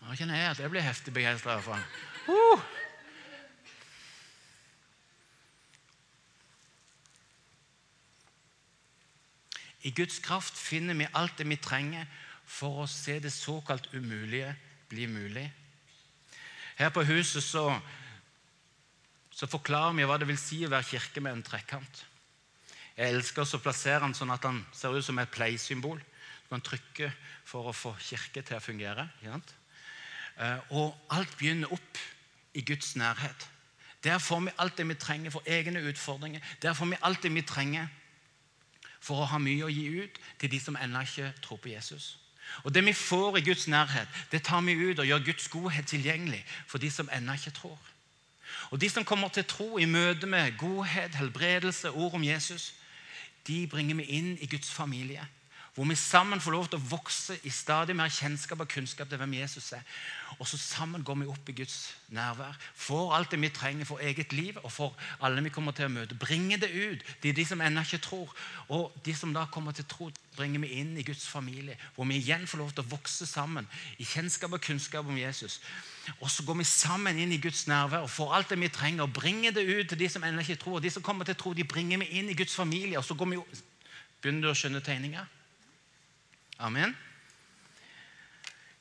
Nå 0.00 0.16
kjenner 0.16 0.40
jeg 0.40 0.54
at 0.54 0.64
jeg 0.64 0.72
blir 0.72 0.88
heftig 0.88 1.14
begeistra. 1.18 1.58
Uh. 2.24 2.64
I 9.84 9.92
Guds 10.00 10.16
kraft 10.24 10.56
finner 10.56 10.96
vi 10.96 11.12
alt 11.12 11.36
det 11.36 11.44
vi 11.52 11.60
trenger 11.60 12.08
for 12.48 12.86
å 12.86 12.88
se 12.88 13.20
det 13.20 13.36
såkalt 13.36 13.92
umulige 13.92 14.56
bli 14.90 15.06
mulig. 15.10 15.46
Her 16.78 16.92
på 16.92 17.04
huset 17.06 17.44
så, 17.44 17.64
så 19.30 19.48
forklarer 19.50 19.96
vi 19.98 20.06
hva 20.08 20.18
det 20.20 20.28
vil 20.30 20.40
si 20.40 20.62
å 20.66 20.72
være 20.72 20.88
kirke 20.90 21.22
med 21.24 21.38
en 21.38 21.44
trekant. 21.46 22.06
Jeg 22.96 23.14
elsker 23.14 23.46
å 23.46 23.62
plassere 23.62 24.02
den 24.04 24.16
sånn 24.16 24.32
at 24.34 24.42
den 24.44 24.62
ser 24.76 24.96
ut 24.96 25.06
som 25.06 25.18
et 25.22 25.30
play-symbol. 25.32 26.00
Du 26.00 26.48
kan 26.50 26.64
trykke 26.64 27.12
for 27.46 27.70
å 27.70 27.76
få 27.76 27.94
kirke 28.02 28.42
til 28.42 28.58
å 28.58 28.64
fungere. 28.64 29.06
Eh, 29.24 30.58
og 30.76 30.96
alt 31.14 31.36
begynner 31.38 31.72
opp 31.72 32.00
i 32.58 32.64
Guds 32.66 32.96
nærhet. 32.98 33.46
Der 34.04 34.18
får 34.18 34.40
vi 34.40 34.56
alt 34.58 34.76
det 34.76 34.88
vi 34.88 34.94
trenger 34.94 35.30
for 35.30 35.46
egne 35.46 35.82
utfordringer. 35.88 36.40
Der 36.62 36.74
får 36.74 36.90
vi 36.90 37.00
alt 37.02 37.22
det 37.22 37.34
vi 37.34 37.44
trenger 37.46 37.88
for 39.00 39.22
å 39.22 39.28
ha 39.28 39.38
mye 39.40 39.64
å 39.64 39.72
gi 39.72 39.86
ut 40.00 40.20
til 40.40 40.52
de 40.52 40.60
som 40.60 40.76
ennå 40.76 41.04
ikke 41.04 41.32
tror 41.44 41.60
på 41.60 41.72
Jesus. 41.72 42.16
Og 42.64 42.74
Det 42.74 42.86
vi 42.86 42.92
får 42.92 43.36
i 43.36 43.44
Guds 43.44 43.68
nærhet, 43.68 44.08
det 44.32 44.42
tar 44.42 44.60
vi 44.60 44.72
ut 44.72 44.98
og 44.98 45.06
gjør 45.06 45.24
Guds 45.24 45.48
godhet 45.48 45.86
tilgjengelig 45.86 46.44
for 46.66 46.78
de 46.78 46.90
som 46.90 47.08
ennå 47.16 47.32
ikke 47.32 47.50
tror. 47.50 47.78
Og 48.70 48.80
De 48.80 48.90
som 48.90 49.04
kommer 49.04 49.28
til 49.28 49.44
tro 49.44 49.78
i 49.78 49.84
møte 49.84 50.26
med 50.26 50.58
godhet, 50.58 51.14
helbredelse, 51.14 51.90
ord 51.90 52.14
om 52.14 52.24
Jesus, 52.24 52.74
de 53.46 53.66
bringer 53.66 53.96
vi 53.96 54.02
inn 54.02 54.38
i 54.40 54.46
Guds 54.46 54.70
familie. 54.70 55.26
Hvor 55.74 55.84
vi 55.86 55.94
sammen 55.94 56.40
får 56.42 56.52
lov 56.52 56.68
til 56.68 56.80
å 56.80 56.88
vokse 56.90 57.36
i 57.46 57.50
stadig 57.54 57.94
mer 57.96 58.10
kjennskap 58.10 58.60
og 58.60 58.68
kunnskap 58.68 59.08
til 59.08 59.20
hvem 59.20 59.36
Jesus 59.38 59.68
er. 59.76 59.84
Og 60.38 60.48
så 60.48 60.58
sammen 60.58 61.04
går 61.06 61.20
vi 61.20 61.28
opp 61.30 61.48
i 61.48 61.54
Guds 61.60 61.94
nærvær. 62.10 62.56
Får 62.74 63.14
alt 63.14 63.30
det 63.30 63.38
vi 63.40 63.52
trenger 63.54 63.86
for 63.86 64.02
eget 64.02 64.32
liv 64.32 64.58
og 64.64 64.72
for 64.72 64.98
alle 65.22 65.44
vi 65.46 65.52
kommer 65.54 65.76
til 65.76 65.86
å 65.86 65.92
møte. 65.94 66.18
Bringer 66.18 66.58
det 66.58 66.72
ut 66.74 67.06
Det 67.22 67.30
er 67.30 67.38
de 67.38 67.46
som 67.46 67.62
ennå 67.62 67.86
ikke 67.86 68.02
tror. 68.02 68.34
Og 68.68 68.92
de 69.06 69.14
som 69.14 69.32
da 69.34 69.46
kommer 69.46 69.72
til 69.72 69.86
tro, 69.86 70.10
bringer 70.36 70.60
vi 70.60 70.74
inn 70.82 70.96
i 70.98 71.06
Guds 71.06 71.28
familie. 71.28 71.78
Hvor 71.94 72.04
vi 72.04 72.18
igjen 72.18 72.46
får 72.50 72.58
lov 72.58 72.74
til 72.74 72.84
å 72.84 72.90
vokse 72.90 73.26
sammen 73.26 73.68
i 73.98 74.04
kjennskap 74.04 74.52
og 74.52 74.66
kunnskap 74.66 75.06
om 75.06 75.18
Jesus. 75.18 75.60
Og 76.18 76.30
så 76.30 76.42
går 76.42 76.58
vi 76.58 76.64
sammen 76.66 77.18
inn 77.18 77.32
i 77.32 77.38
Guds 77.40 77.66
nærvær 77.70 78.08
og 78.08 78.10
får 78.10 78.34
alt 78.34 78.50
det 78.50 78.58
vi 78.60 78.68
trenger. 78.68 79.04
og 79.04 79.12
bringer 79.12 79.52
det 79.52 79.68
ut 79.68 79.88
til 79.88 79.98
de 79.98 80.08
som 80.08 80.24
ennå 80.24 80.40
ikke 80.40 80.56
tror. 80.56 80.80
Og 80.80 80.82
de 80.82 80.90
som 80.90 81.02
kommer 81.02 81.24
til 81.24 81.36
tro, 81.36 81.52
de 81.54 81.64
bringer 81.64 81.98
vi 81.98 82.10
inn 82.18 82.28
i 82.28 82.34
Guds 82.34 82.54
familie. 82.54 82.98
Og 82.98 83.04
så 83.04 83.14
går 83.14 83.26
vi, 83.26 83.38
begynner 84.22 84.42
du 84.42 84.50
å 84.50 84.54
skjønne 84.56 84.80
tegninga? 84.80 85.26
Amen. 86.60 86.94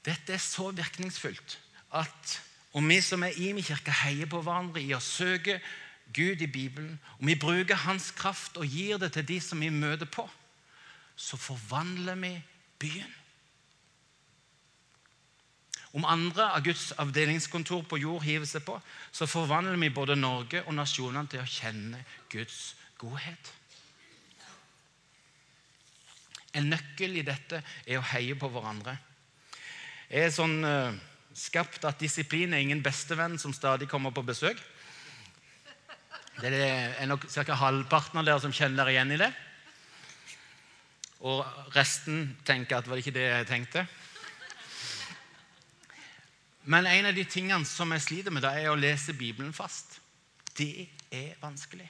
Dette 0.05 0.35
er 0.35 0.43
så 0.43 0.69
virkningsfullt 0.75 1.59
at 1.95 2.39
om 2.77 2.85
vi 2.89 2.99
som 3.01 3.23
er 3.25 3.37
i 3.37 3.51
min 3.53 3.65
kirke, 3.65 3.93
heier 4.03 4.29
på 4.29 4.41
hverandre 4.45 4.81
i 4.83 4.93
å 4.93 5.01
søke 5.01 5.57
Gud 6.13 6.41
i 6.41 6.49
Bibelen, 6.49 6.99
om 7.19 7.27
vi 7.27 7.37
bruker 7.39 7.77
Hans 7.85 8.11
kraft 8.17 8.57
og 8.57 8.69
gir 8.69 8.99
det 9.01 9.11
til 9.13 9.25
de 9.27 9.39
som 9.41 9.61
vi 9.61 9.69
møter 9.73 10.09
på, 10.09 10.25
så 11.15 11.37
forvandler 11.37 12.17
vi 12.21 12.33
byen. 12.79 13.15
Om 15.97 16.05
andre 16.05 16.51
av 16.53 16.63
Guds 16.65 16.91
avdelingskontor 17.01 17.81
på 17.89 17.97
jord 17.97 18.23
hiver 18.23 18.45
seg 18.45 18.61
på, 18.65 18.75
så 19.11 19.25
forvandler 19.25 19.79
vi 19.81 19.89
både 19.93 20.17
Norge 20.17 20.61
og 20.67 20.75
nasjonene 20.77 21.29
til 21.31 21.41
å 21.41 21.49
kjenne 21.49 22.03
Guds 22.29 22.75
godhet. 23.01 23.53
En 26.57 26.69
nøkkel 26.71 27.19
i 27.19 27.25
dette 27.25 27.61
er 27.85 27.99
å 27.99 28.07
heie 28.13 28.37
på 28.39 28.49
hverandre. 28.49 28.95
Jeg 30.09 30.25
er 30.25 30.33
sånn 30.33 30.57
uh, 30.65 30.95
skapt 31.37 31.85
at 31.85 32.01
disiplin 32.01 32.53
er 32.53 32.63
ingen 32.63 32.81
bestevenn 32.81 33.37
som 33.41 33.53
stadig 33.53 33.89
kommer 33.91 34.13
på 34.15 34.25
besøk. 34.25 34.57
Det 36.39 36.55
er 36.55 37.05
nok 37.09 37.27
ca. 37.27 37.55
halvparten 37.61 38.21
av 38.21 38.25
dere 38.25 38.41
som 38.41 38.53
kjenner 38.55 38.81
dere 38.81 38.95
igjen 38.95 39.13
i 39.13 39.21
det. 39.21 39.29
Og 41.27 41.43
resten 41.75 42.29
tenker 42.47 42.77
at 42.77 42.87
det 42.87 42.93
var 42.93 43.01
ikke 43.01 43.15
det 43.15 43.25
jeg 43.27 43.49
tenkte. 43.49 43.83
Men 46.69 46.87
en 46.87 47.09
av 47.09 47.15
de 47.17 47.25
tingene 47.27 47.67
som 47.67 47.91
jeg 47.95 48.05
sliter 48.05 48.33
med, 48.33 48.45
da 48.45 48.53
er 48.55 48.71
å 48.71 48.79
lese 48.79 49.15
Bibelen 49.17 49.51
fast. 49.55 49.99
Det 50.55 50.87
er 51.11 51.35
vanskelig. 51.41 51.87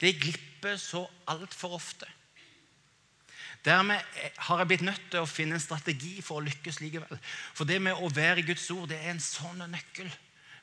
Det 0.00 0.16
glipper 0.20 0.76
så 0.80 1.04
altfor 1.30 1.78
ofte. 1.78 2.08
Dermed 3.62 4.00
har 4.48 4.58
jeg 4.58 4.68
blitt 4.72 4.84
nødt 4.86 5.02
til 5.12 5.22
å 5.22 5.28
finne 5.30 5.54
en 5.54 5.62
strategi 5.62 6.16
for 6.24 6.40
å 6.40 6.46
lykkes 6.46 6.80
likevel. 6.82 7.18
For 7.54 7.68
det 7.68 7.78
med 7.82 7.94
å 7.94 8.10
være 8.10 8.42
i 8.42 8.46
Guds 8.46 8.64
ord 8.74 8.88
det 8.90 8.98
er 8.98 9.12
en 9.12 9.22
sånn 9.22 9.62
nøkkel. 9.70 10.10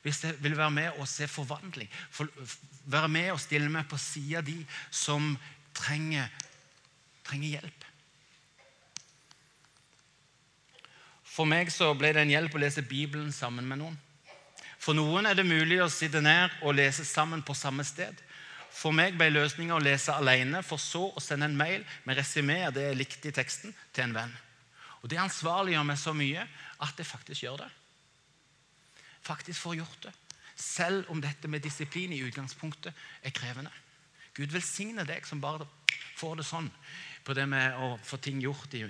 Hvis 0.04 0.22
jeg 0.24 0.36
vil 0.40 0.56
være 0.56 0.72
med 0.72 1.00
og 1.00 1.08
se 1.08 1.28
forvandling, 1.28 1.88
for, 2.12 2.28
være 2.88 3.08
med 3.12 3.32
og 3.34 3.40
stille 3.40 3.68
meg 3.72 3.88
på 3.88 3.98
sida 4.00 4.40
de 4.44 4.56
som 4.92 5.34
trenger, 5.76 6.28
trenger 7.24 7.58
hjelp. 7.58 7.86
For 11.30 11.48
meg 11.48 11.72
så 11.72 11.92
ble 11.96 12.14
det 12.16 12.24
en 12.24 12.32
hjelp 12.32 12.56
å 12.56 12.62
lese 12.62 12.84
Bibelen 12.84 13.32
sammen 13.32 13.68
med 13.68 13.80
noen. 13.80 13.98
For 14.80 14.96
noen 14.96 15.28
er 15.28 15.36
det 15.36 15.44
mulig 15.44 15.78
å 15.84 15.92
sitte 15.92 16.22
ned 16.24 16.52
og 16.64 16.76
lese 16.76 17.04
sammen 17.04 17.44
på 17.44 17.56
samme 17.56 17.84
sted. 17.84 18.16
For 18.70 18.94
meg 18.94 19.16
ble 19.18 19.28
løsninga 19.32 19.74
å 19.76 19.82
lese 19.82 20.14
alene, 20.14 20.62
for 20.62 20.80
så 20.80 21.08
å 21.10 21.22
sende 21.22 21.48
en 21.50 21.58
mail 21.58 21.84
med 22.06 22.18
resymé 22.20 22.60
av 22.68 22.74
det 22.76 22.86
jeg 22.86 22.98
likte 23.00 23.30
i 23.30 23.34
teksten, 23.34 23.74
til 23.92 24.06
en 24.06 24.16
venn. 24.16 24.32
Og 25.02 25.08
Det 25.08 25.18
ansvarliggjør 25.18 25.86
meg 25.88 25.98
så 25.98 26.14
mye 26.14 26.46
at 26.84 26.98
jeg 26.98 27.08
faktisk 27.08 27.44
gjør 27.44 27.64
det. 27.64 27.70
Faktisk 29.24 29.60
får 29.60 29.78
gjort 29.80 30.02
det. 30.08 30.14
Selv 30.60 31.10
om 31.10 31.20
dette 31.20 31.48
med 31.48 31.64
disiplin 31.64 32.12
i 32.12 32.22
utgangspunktet 32.24 32.94
er 33.22 33.34
krevende. 33.36 33.72
Gud 34.36 34.52
velsigne 34.52 35.06
deg 35.08 35.26
som 35.26 35.40
bare 35.40 35.66
får 36.20 36.40
det 36.40 36.46
sånn 36.46 36.68
på 37.24 37.34
det 37.36 37.46
med 37.48 37.76
å 37.80 37.94
få 38.04 38.20
ting 38.22 38.40
gjort 38.40 38.74
i, 38.76 38.84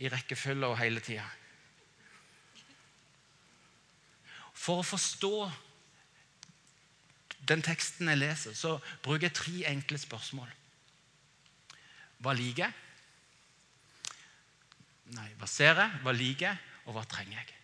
i 0.00 0.08
rekkefølge 0.12 0.68
og 0.68 0.78
hele 0.80 1.00
tida. 1.04 1.26
For 4.56 4.80
å 4.80 4.86
forstå 4.86 5.34
den 7.48 7.62
teksten 7.62 8.08
jeg 8.08 8.20
leser, 8.20 8.54
så 8.54 8.78
bruker 9.02 9.28
jeg 9.28 9.36
tre 9.36 9.56
enkle 9.70 9.98
spørsmål. 9.98 10.50
Hva 12.20 12.34
liker 12.36 12.66
jeg? 12.66 12.72
Nei, 15.16 15.30
hva 15.40 15.48
ser 15.50 15.74
jeg? 15.74 16.02
Hva 16.04 16.12
liker 16.14 16.46
jeg? 16.50 16.60
Og 16.86 16.94
hva 16.94 17.04
trenger 17.08 17.40
jeg? 17.40 17.56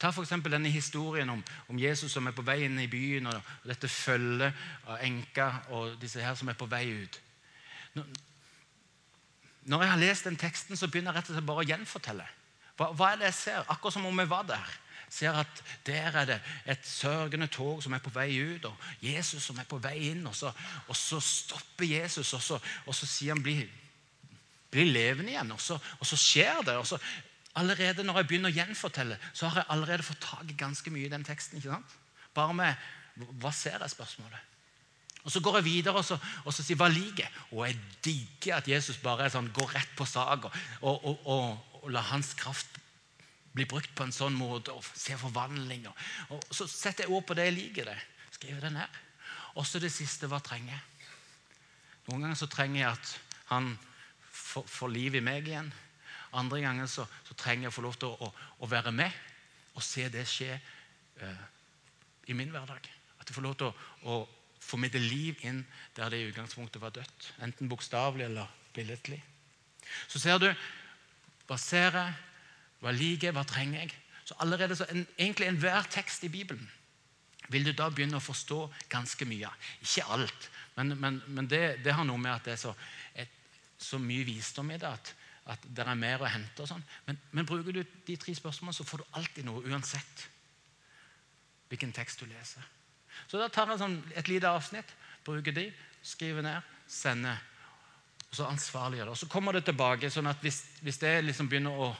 Ta 0.00 0.08
f.eks. 0.08 0.32
denne 0.48 0.70
historien 0.72 1.28
om, 1.28 1.42
om, 1.68 1.78
Jesus 1.78 2.12
som 2.12 2.26
er 2.26 2.32
på 2.32 2.44
vei 2.44 2.62
inn 2.64 2.78
i 2.80 2.88
byen, 2.88 3.26
og, 3.28 3.36
og 3.36 3.68
dette 3.68 3.88
følget 3.88 4.56
av 4.86 5.02
enka 5.04 5.48
og 5.76 5.98
disse 6.00 6.22
her 6.24 6.36
som 6.38 6.48
er 6.48 6.56
på 6.56 6.68
vei 6.70 6.86
ut. 7.02 7.18
Når, 7.98 8.06
når 9.68 9.82
jeg 9.84 9.92
har 9.92 10.00
lest 10.00 10.28
den 10.28 10.38
teksten, 10.40 10.76
så 10.76 10.88
begynner 10.88 11.12
jeg 11.12 11.20
rett 11.20 11.32
og 11.32 11.36
slett 11.36 11.48
bare 11.50 11.64
å 11.64 11.68
gjenfortelle. 11.68 12.28
Hva, 12.80 12.94
hva 12.96 13.10
er 13.12 13.20
det 13.20 13.28
jeg 13.28 13.36
ser? 13.36 13.66
Akkurat 13.68 13.92
som 13.98 14.06
om 14.08 14.22
jeg 14.22 14.30
var 14.30 14.46
der 14.48 14.78
ser 15.10 15.34
at 15.34 15.62
der 15.86 16.16
er 16.16 16.24
det 16.24 16.36
et 16.70 16.86
sørgende 16.86 17.46
tog 17.50 17.82
som 17.82 17.92
er 17.92 18.02
på 18.02 18.12
vei 18.14 18.30
ut, 18.38 18.64
og 18.64 18.76
Jesus 19.02 19.42
som 19.42 19.58
er 19.58 19.66
på 19.68 19.80
vei 19.82 19.96
inn. 20.12 20.22
Og 20.26 20.36
så, 20.36 20.52
og 20.86 20.96
så 20.96 21.20
stopper 21.20 21.84
Jesus, 21.84 22.32
og 22.34 22.42
så, 22.42 22.58
og 22.86 22.94
så 22.94 23.06
sier 23.06 23.34
han 23.34 23.42
'bli, 23.42 23.56
bli 24.70 24.84
levende 24.92 25.32
igjen'. 25.32 25.52
Og 25.52 25.60
så, 25.60 25.78
og 25.98 26.06
så 26.06 26.16
skjer 26.16 26.62
det. 26.62 26.76
og 26.76 26.86
så 26.86 26.98
Allerede 27.54 28.04
når 28.04 28.16
jeg 28.16 28.26
begynner 28.26 28.50
å 28.50 28.54
gjenfortelle, 28.54 29.18
så 29.34 29.48
har 29.48 29.60
jeg 29.60 29.66
allerede 29.68 30.02
fått 30.02 30.20
tak 30.22 30.50
i 30.50 30.54
ganske 30.54 30.90
mye 30.90 31.06
i 31.06 31.10
den 31.10 31.24
teksten. 31.24 31.58
ikke 31.58 31.70
sant? 31.70 31.96
Bare 32.34 32.54
med 32.54 32.74
'hva 33.16 33.50
ser 33.52 33.78
jeg?' 33.78 33.90
spørsmålet. 33.90 34.38
Og 35.24 35.30
Så 35.30 35.40
går 35.40 35.56
jeg 35.56 35.64
videre 35.64 35.94
og 35.94 36.04
så, 36.04 36.18
og 36.44 36.54
så 36.54 36.62
sier 36.62 36.76
hva 36.76 36.88
liker 36.88 37.24
jeg?' 37.24 37.32
Og 37.50 37.66
jeg 37.66 37.78
digger 38.04 38.56
at 38.56 38.68
Jesus 38.68 38.96
bare 38.96 39.30
sånn, 39.30 39.52
går 39.52 39.74
rett 39.74 39.96
på 39.96 40.04
sak 40.04 40.44
og, 40.44 40.52
og, 40.82 41.26
og, 41.26 41.69
og 41.80 41.90
la 41.94 42.02
hans 42.10 42.34
kraft 42.38 42.78
bli 43.52 43.66
brukt 43.66 43.92
på 43.98 44.06
en 44.06 44.14
sånn 44.14 44.36
måte 44.38 44.74
og 44.74 44.84
se 44.94 45.16
forvandlinger. 45.18 45.94
Og 46.34 46.54
så 46.54 46.68
setter 46.70 47.06
jeg 47.06 47.14
ord 47.14 47.26
på 47.26 47.34
det 47.34 47.48
jeg 47.48 47.56
liker. 47.56 47.90
det. 47.90 47.98
Skriver 48.36 48.66
det 48.66 48.72
ned. 48.76 48.98
Og 49.58 49.66
så 49.66 49.80
det 49.82 49.90
siste 49.92 50.28
hva 50.30 50.38
trenger? 50.44 50.78
Noen 52.06 52.26
ganger 52.26 52.38
så 52.38 52.48
trenger 52.50 52.80
jeg 52.80 52.90
at 52.92 53.14
han 53.50 53.72
får 54.30 54.92
liv 54.92 55.18
i 55.18 55.24
meg 55.24 55.48
igjen. 55.48 55.70
Andre 56.38 56.60
ganger 56.62 56.86
så, 56.90 57.06
så 57.26 57.34
trenger 57.34 57.66
jeg 57.66 57.72
å 57.72 57.76
få 57.76 57.84
lov 57.88 57.98
til 57.98 58.12
å, 58.12 58.28
å, 58.28 58.50
å, 58.62 58.70
være 58.70 58.92
med 58.94 59.10
og 59.74 59.82
se 59.82 60.06
det 60.12 60.22
skje 60.30 60.54
uh, 60.54 61.42
i 62.30 62.36
min 62.38 62.52
hverdag. 62.54 62.86
At 63.18 63.26
jeg 63.26 63.34
får 63.34 63.46
lov 63.46 63.56
til 63.58 63.70
å, 63.70 63.74
å 64.06 64.62
formidle 64.62 65.02
liv 65.02 65.40
inn 65.46 65.64
der 65.96 66.12
det 66.12 66.20
i 66.20 66.28
utgangspunktet 66.30 66.82
var 66.82 66.94
dødt. 66.94 67.32
Enten 67.42 67.70
bokstavelig 67.70 68.28
eller 68.28 68.50
billedlig. 68.76 69.18
Så 70.06 70.22
ser 70.22 70.38
du 70.38 70.46
baserer 71.50 72.14
hva 72.80 72.92
liker 72.96 73.28
jeg? 73.28 73.36
Hva 73.36 73.44
trenger 73.44 73.82
jeg? 73.82 73.94
Så 74.24 74.36
allerede 74.40 74.76
så 74.78 74.86
en, 74.88 75.02
Egentlig 75.18 75.50
enhver 75.50 75.88
tekst 75.92 76.24
i 76.24 76.32
Bibelen 76.32 76.68
vil 77.50 77.66
du 77.66 77.72
da 77.74 77.88
begynne 77.90 78.20
å 78.20 78.22
forstå 78.22 78.60
ganske 78.92 79.26
mye. 79.26 79.48
Ikke 79.82 80.04
alt, 80.14 80.50
men, 80.76 80.94
men, 81.00 81.16
men 81.26 81.48
det, 81.50 81.80
det, 81.82 81.96
har 81.96 82.06
noe 82.06 82.20
med 82.20 82.30
at 82.30 82.46
det 82.46 82.52
er 82.54 82.60
så, 82.60 82.74
et, 83.18 83.32
så 83.74 83.98
mye 83.98 84.22
visdom 84.28 84.70
i 84.70 84.78
det. 84.78 84.86
at, 84.86 85.10
at 85.50 85.64
det 85.66 85.82
er 85.82 85.98
mer 85.98 86.22
å 86.22 86.30
hente. 86.30 86.62
og 86.62 86.70
sånn. 86.70 86.84
Men, 87.08 87.18
men, 87.32 87.48
bruker 87.48 87.74
du 87.74 87.82
de 87.82 88.16
tre 88.16 88.36
spørsmålene, 88.38 88.76
så 88.76 88.86
får 88.86 89.02
du 89.02 89.18
alltid 89.18 89.48
noe, 89.48 89.64
uansett 89.66 90.28
hvilken 91.70 91.94
tekst 91.96 92.22
du 92.22 92.30
leser. 92.30 92.66
Så 93.26 93.38
da 93.40 93.50
tar 93.50 93.70
jeg 93.70 93.82
sånn 93.82 93.98
et 94.14 94.30
lite 94.30 94.50
avsnitt, 94.50 94.94
bruker 95.26 95.54
de, 95.54 95.66
skriver 96.06 96.46
ned, 96.46 96.70
sender. 96.90 97.42
Og 98.30 98.38
så 98.38 98.46
ansvarliggjør 98.46 99.10
det. 99.10 99.16
Og 99.16 99.18
så 99.18 99.28
kommer 99.30 99.52
det 99.52 99.64
tilbake. 99.66 100.10
sånn 100.10 100.30
at 100.30 100.38
hvis, 100.42 100.62
hvis 100.82 100.98
det 101.02 101.16
liksom 101.24 101.48
begynner 101.50 101.74
å 101.74 101.90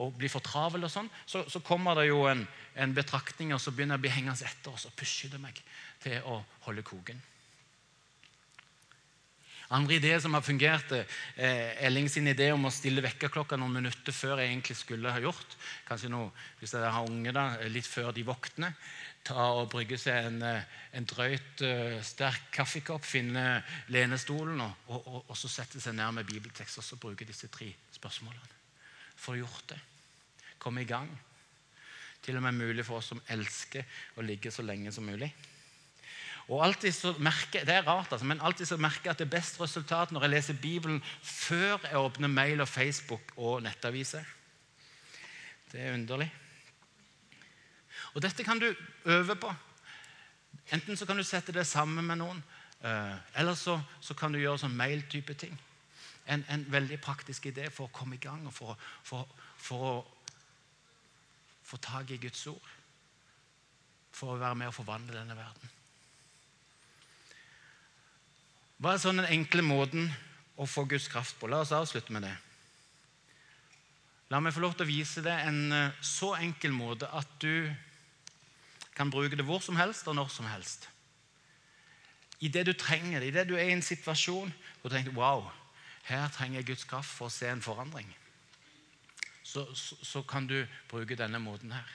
å, 0.00 0.08
bli 0.14 0.30
for 0.30 0.44
travel, 0.44 0.86
og 0.86 0.92
sånn, 0.92 1.10
så, 1.26 1.44
så 1.50 1.62
kommer 1.64 1.98
det 1.98 2.08
jo 2.08 2.24
en, 2.30 2.42
en 2.80 2.96
betraktning, 2.96 3.54
og 3.54 3.62
så 3.62 3.74
begynner 3.74 3.96
jeg 3.96 4.02
å 4.02 4.06
bli 4.06 4.16
hengende 4.16 4.48
etter, 4.48 4.74
og 4.74 4.80
så 4.82 4.90
pusher 4.96 5.30
det 5.32 5.40
meg 5.42 5.60
til 6.02 6.18
å 6.30 6.40
holde 6.66 6.84
koken. 6.86 7.22
Andre 9.74 9.96
ideer 9.96 10.20
som 10.20 10.34
har 10.36 10.44
fungert, 10.44 10.92
eh, 10.92 11.86
Elling 11.86 12.06
sin 12.12 12.28
idé 12.30 12.50
om 12.52 12.66
å 12.68 12.72
stille 12.74 13.02
vekkerklokka 13.02 13.56
noen 13.58 13.78
minutter 13.80 14.14
før 14.14 14.42
jeg 14.42 14.52
egentlig 14.52 14.76
skulle 14.76 15.10
ha 15.10 15.22
gjort. 15.22 15.56
Kanskje 15.88 16.10
noe, 16.12 16.28
Hvis 16.60 16.76
jeg 16.76 16.84
har 16.84 17.08
unge, 17.08 17.32
da, 17.32 17.46
litt 17.72 17.88
før 17.88 18.12
de 18.12 18.22
våkner. 18.22 18.76
Ta 19.24 19.46
og 19.56 19.70
Brygge 19.72 19.96
seg 20.00 20.26
en, 20.28 20.42
eh, 20.44 20.66
en 20.98 21.06
drøyt, 21.08 21.62
uh, 21.64 21.96
sterk 22.04 22.50
kaffekopp, 22.52 23.06
finne 23.08 23.62
lenestolen 23.88 24.60
og, 24.60 24.90
og, 24.92 25.06
og, 25.22 25.36
så 25.38 25.48
sette 25.48 25.80
seg 25.80 25.96
ned 25.96 26.18
med 26.18 26.28
bibeltekst 26.28 26.82
og 26.82 26.84
så 26.84 26.98
bruke 27.00 27.24
disse 27.24 27.48
tre 27.48 27.70
spørsmålene. 27.96 28.60
Få 29.16 29.38
gjort 29.38 29.72
det. 29.72 29.80
Komme 30.60 30.84
i 30.84 30.88
gang. 30.88 31.08
Til 32.24 32.36
og 32.36 32.44
med 32.44 32.60
mulig 32.60 32.84
for 32.84 33.00
oss 33.00 33.10
som 33.14 33.24
elsker 33.32 33.88
å 34.20 34.24
ligge 34.24 34.52
så 34.52 34.64
lenge 34.64 34.92
som 34.92 35.08
mulig. 35.08 35.32
Og 36.52 36.60
alltid 36.60 36.92
så 36.92 37.14
merker, 37.18 37.64
Det 37.64 37.74
er 37.74 37.86
rart, 37.88 38.12
altså, 38.12 38.26
men 38.26 38.40
alltid 38.40 38.66
så 38.68 38.76
merker 38.76 39.08
jeg 39.08 39.10
at 39.10 39.18
det 39.18 39.26
er 39.26 39.36
best 39.38 39.60
resultat 39.60 40.12
når 40.12 40.26
jeg 40.26 40.30
leser 40.30 40.60
Bibelen 40.60 41.02
før 41.22 41.78
jeg 41.80 41.96
åpner 41.96 42.28
mail 42.28 42.60
og 42.60 42.68
Facebook 42.68 43.32
og 43.36 43.62
nettaviser. 43.64 44.24
Det 45.72 45.80
er 45.80 45.94
underlig. 45.94 46.28
Og 48.14 48.22
Dette 48.22 48.44
kan 48.46 48.58
du 48.58 48.68
øve 49.04 49.36
på. 49.36 49.54
Enten 50.72 50.96
så 50.96 51.06
kan 51.06 51.16
du 51.16 51.22
sette 51.26 51.52
det 51.52 51.66
sammen 51.66 52.06
med 52.06 52.16
noen, 52.22 52.42
eh, 52.80 53.16
eller 53.34 53.54
så, 53.54 53.80
så 54.00 54.14
kan 54.14 54.32
du 54.32 54.38
gjøre 54.38 54.62
sånn 54.62 54.76
mail-type 54.76 55.34
ting. 55.34 55.56
En, 56.26 56.44
en, 56.48 56.64
veldig 56.72 57.00
praktisk 57.04 57.50
idé 57.50 57.68
for 57.70 57.88
å 57.88 57.92
komme 57.92 58.16
i 58.16 58.22
gang 58.22 58.46
og 58.46 58.54
for, 58.54 58.78
for, 59.04 59.28
for 59.60 59.88
å 59.90 59.94
få 61.64 61.76
tak 61.84 62.14
i 62.14 62.20
Guds 62.22 62.46
ord. 62.48 62.70
For 64.14 64.32
å 64.32 64.40
være 64.40 64.56
med 64.56 64.70
og 64.70 64.78
forvandle 64.78 65.18
denne 65.18 65.36
verden. 65.36 65.72
Hva 68.78 68.94
er 68.94 69.02
sånn 69.02 69.20
den 69.20 69.32
enkle 69.32 69.62
måten 69.66 70.08
å 70.56 70.66
få 70.68 70.86
Guds 70.88 71.10
kraft 71.12 71.36
på? 71.40 71.50
La 71.50 71.60
oss 71.64 71.74
avslutte 71.76 72.14
med 72.14 72.24
det. 72.24 72.34
La 74.32 74.40
meg 74.40 74.54
få 74.54 74.64
lov 74.64 74.78
til 74.78 74.86
å 74.86 74.90
vise 74.90 75.22
deg 75.24 75.48
en 75.48 75.60
eh, 75.72 75.98
så 76.00 76.32
enkel 76.38 76.72
måte 76.72 77.10
at 77.12 77.28
du 77.42 77.68
kan 78.94 79.10
bruke 79.10 79.36
det 79.36 79.46
hvor 79.46 79.62
som 79.62 79.76
helst 79.76 80.08
og 80.08 80.14
når 80.14 80.28
som 80.32 80.46
helst. 80.46 80.88
I 82.40 82.48
det 82.48 82.66
du 82.66 82.72
trenger 82.72 83.20
det, 83.20 83.28
i 83.28 83.34
det 83.34 83.48
du 83.48 83.54
er 83.56 83.68
i 83.68 83.74
en 83.74 83.82
situasjon 83.82 84.52
hvor 84.80 84.90
du 84.90 84.96
tenker 84.96 85.16
wow, 85.16 85.48
her 86.10 86.28
trenger 86.28 86.60
jeg 86.60 86.66
Guds 86.72 86.84
kraft 86.84 87.10
for 87.10 87.30
å 87.30 87.32
se 87.32 87.48
en 87.48 87.62
forandring, 87.64 88.10
så, 89.42 89.66
så, 89.74 89.96
så 90.02 90.22
kan 90.22 90.46
du 90.46 90.58
bruke 90.90 91.16
denne 91.16 91.38
måten 91.40 91.72
her. 91.72 91.90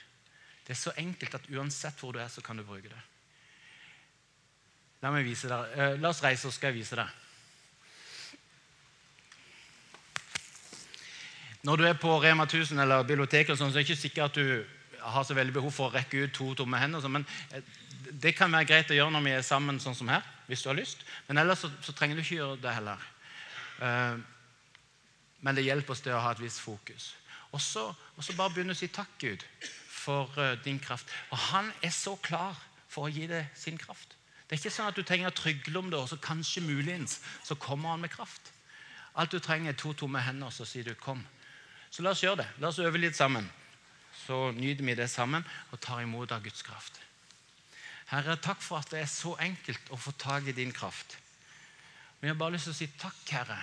Det 0.66 0.74
er 0.74 0.80
så 0.80 0.92
enkelt 0.98 1.34
at 1.34 1.48
uansett 1.50 1.98
hvor 2.00 2.12
du 2.14 2.20
er, 2.22 2.28
så 2.28 2.42
kan 2.42 2.56
du 2.56 2.64
bruke 2.64 2.88
det. 2.88 3.00
La 5.00 5.10
meg 5.12 5.24
vise 5.24 5.48
deg. 5.48 5.72
Eh, 5.76 5.96
la 6.00 6.12
oss 6.12 6.22
reise, 6.22 6.44
så 6.44 6.52
skal 6.54 6.70
jeg 6.70 6.82
vise 6.82 6.98
deg. 6.98 7.08
Når 11.64 11.76
du 11.76 11.86
er 11.88 11.96
på 12.00 12.12
Rema 12.22 12.46
1000 12.46 12.80
eller 12.80 13.02
biblioteket, 13.04 13.58
så 13.58 13.66
er 13.66 13.74
det 13.74 13.84
ikke 13.84 13.96
sikkert 13.96 14.30
at 14.30 14.38
du 14.38 14.79
har 15.00 15.24
så 15.24 15.34
veldig 15.34 15.54
behov 15.54 15.72
for 15.74 15.88
å 15.88 15.94
rekke 15.94 16.26
ut 16.26 16.34
to 16.36 16.52
tomme 16.58 16.80
hender. 16.80 17.06
Men 17.08 17.26
eh, 17.50 17.62
det 18.10 18.34
kan 18.36 18.52
være 18.52 18.68
greit 18.68 18.92
å 18.92 18.96
gjøre 18.96 19.14
når 19.14 19.24
vi 19.26 19.32
er 19.36 19.46
sammen 19.46 19.80
sånn 19.82 19.96
som 19.96 20.10
her. 20.12 20.26
hvis 20.46 20.62
du 20.62 20.68
har 20.68 20.74
lyst. 20.74 21.04
Men 21.28 21.38
ellers 21.38 21.60
så, 21.62 21.70
så 21.82 21.92
trenger 21.94 22.16
du 22.16 22.22
ikke 22.24 22.40
gjøre 22.40 22.58
det 22.58 22.74
heller. 22.74 23.02
Uh, 23.80 24.18
men 25.40 25.54
det 25.54 25.62
hjelper 25.62 25.94
oss 25.94 26.02
til 26.02 26.12
å 26.12 26.22
ha 26.24 26.32
et 26.34 26.42
visst 26.42 26.58
fokus. 26.60 27.12
Og 27.54 27.60
så, 27.62 27.84
bare 28.36 28.50
begynne 28.50 28.74
å 28.74 28.78
si 28.78 28.88
takk, 28.90 29.12
Gud, 29.22 29.44
for 29.86 30.26
uh, 30.34 30.56
din 30.64 30.80
kraft. 30.82 31.06
Og 31.30 31.38
han 31.52 31.70
er 31.86 31.94
så 31.94 32.16
klar 32.18 32.58
for 32.90 33.06
å 33.06 33.12
gi 33.14 33.28
deg 33.30 33.46
sin 33.54 33.78
kraft. 33.78 34.16
Det 34.50 34.56
er 34.56 34.62
ikke 34.64 34.74
sånn 34.74 34.90
at 34.90 34.98
du 34.98 35.06
trenger 35.06 35.30
å 35.30 35.38
trygle 35.38 35.78
om 35.78 35.92
det, 35.92 35.98
og 36.00 36.10
så 36.10 36.18
kanskje 36.18 36.64
muligens 36.66 37.20
så 37.46 37.54
kommer 37.54 37.94
han 37.94 38.02
med 38.02 38.10
kraft. 38.10 38.50
Alt 39.14 39.30
du 39.30 39.38
trenger, 39.38 39.70
er 39.70 39.78
to 39.78 39.92
tomme 39.94 40.18
hender, 40.26 40.50
så 40.50 40.66
sier 40.66 40.82
du 40.84 40.94
'kom'. 40.94 41.22
Så 41.90 42.02
la 42.02 42.10
oss 42.10 42.22
gjøre 42.22 42.42
det. 42.42 42.48
La 42.58 42.68
oss 42.68 42.78
øve 42.78 42.98
litt 42.98 43.16
sammen. 43.16 43.50
Så 44.26 44.50
nyter 44.56 44.84
vi 44.84 44.94
det 44.98 45.08
sammen 45.10 45.44
og 45.72 45.80
tar 45.80 46.02
imot 46.04 46.32
av 46.32 46.44
Guds 46.44 46.62
kraft. 46.66 47.00
Herre, 48.10 48.36
takk 48.42 48.62
for 48.62 48.80
at 48.80 48.90
det 48.90 49.04
er 49.04 49.10
så 49.10 49.36
enkelt 49.38 49.92
å 49.94 49.98
få 49.98 50.12
tak 50.18 50.48
i 50.50 50.54
din 50.56 50.72
kraft. 50.74 51.16
Vi 52.20 52.28
har 52.28 52.38
bare 52.38 52.56
lyst 52.56 52.66
til 52.68 52.74
å 52.74 52.78
si 52.80 52.88
takk, 53.00 53.20
Herre, 53.30 53.58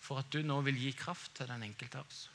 for 0.00 0.22
at 0.22 0.30
du 0.32 0.44
nå 0.46 0.60
vil 0.66 0.78
gi 0.78 0.92
kraft 0.96 1.34
til 1.36 1.50
den 1.50 1.66
enkelte 1.66 1.98
av 1.98 2.06
oss. 2.06 2.28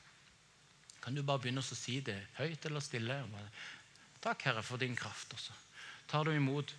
Kan 1.02 1.16
du 1.16 1.24
bare 1.24 1.42
begynne 1.42 1.64
å 1.64 1.78
si 1.78 2.00
det 2.04 2.18
høyt 2.40 2.66
eller 2.68 2.84
stille? 2.84 3.18
Takk, 4.22 4.50
Herre, 4.50 4.64
for 4.66 4.82
din 4.82 4.96
kraft. 4.96 5.34
også. 5.34 5.54
Tar 6.08 6.26
du 6.26 6.36
imot 6.36 6.76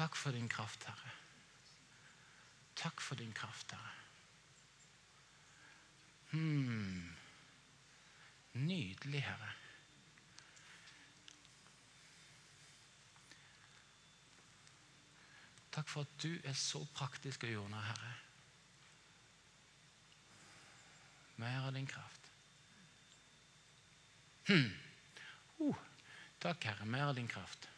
Takk 0.00 0.16
for 0.16 0.32
din 0.32 0.48
kraft, 0.48 0.84
Herre. 0.88 1.10
Takk 2.78 3.00
for 3.04 3.18
din 3.20 3.32
kraft, 3.36 3.74
Herre. 3.74 3.96
Hmm. 6.30 7.19
Nydelig, 8.52 9.22
Herre. 9.22 9.52
Takk 15.70 15.88
for 15.88 16.00
at 16.00 16.22
du 16.22 16.32
er 16.44 16.56
så 16.58 16.82
praktisk 16.94 17.44
og 17.46 17.52
jordnær, 17.52 17.86
Herre. 17.92 18.14
Mer 21.40 21.66
av 21.68 21.74
din 21.74 21.86
kraft. 21.86 22.26
Hm. 24.50 24.72
Uh, 25.60 25.76
takk, 26.42 26.64
Herre. 26.64 26.84
Mer 26.84 27.12
av 27.12 27.14
din 27.16 27.28
kraft. 27.28 27.68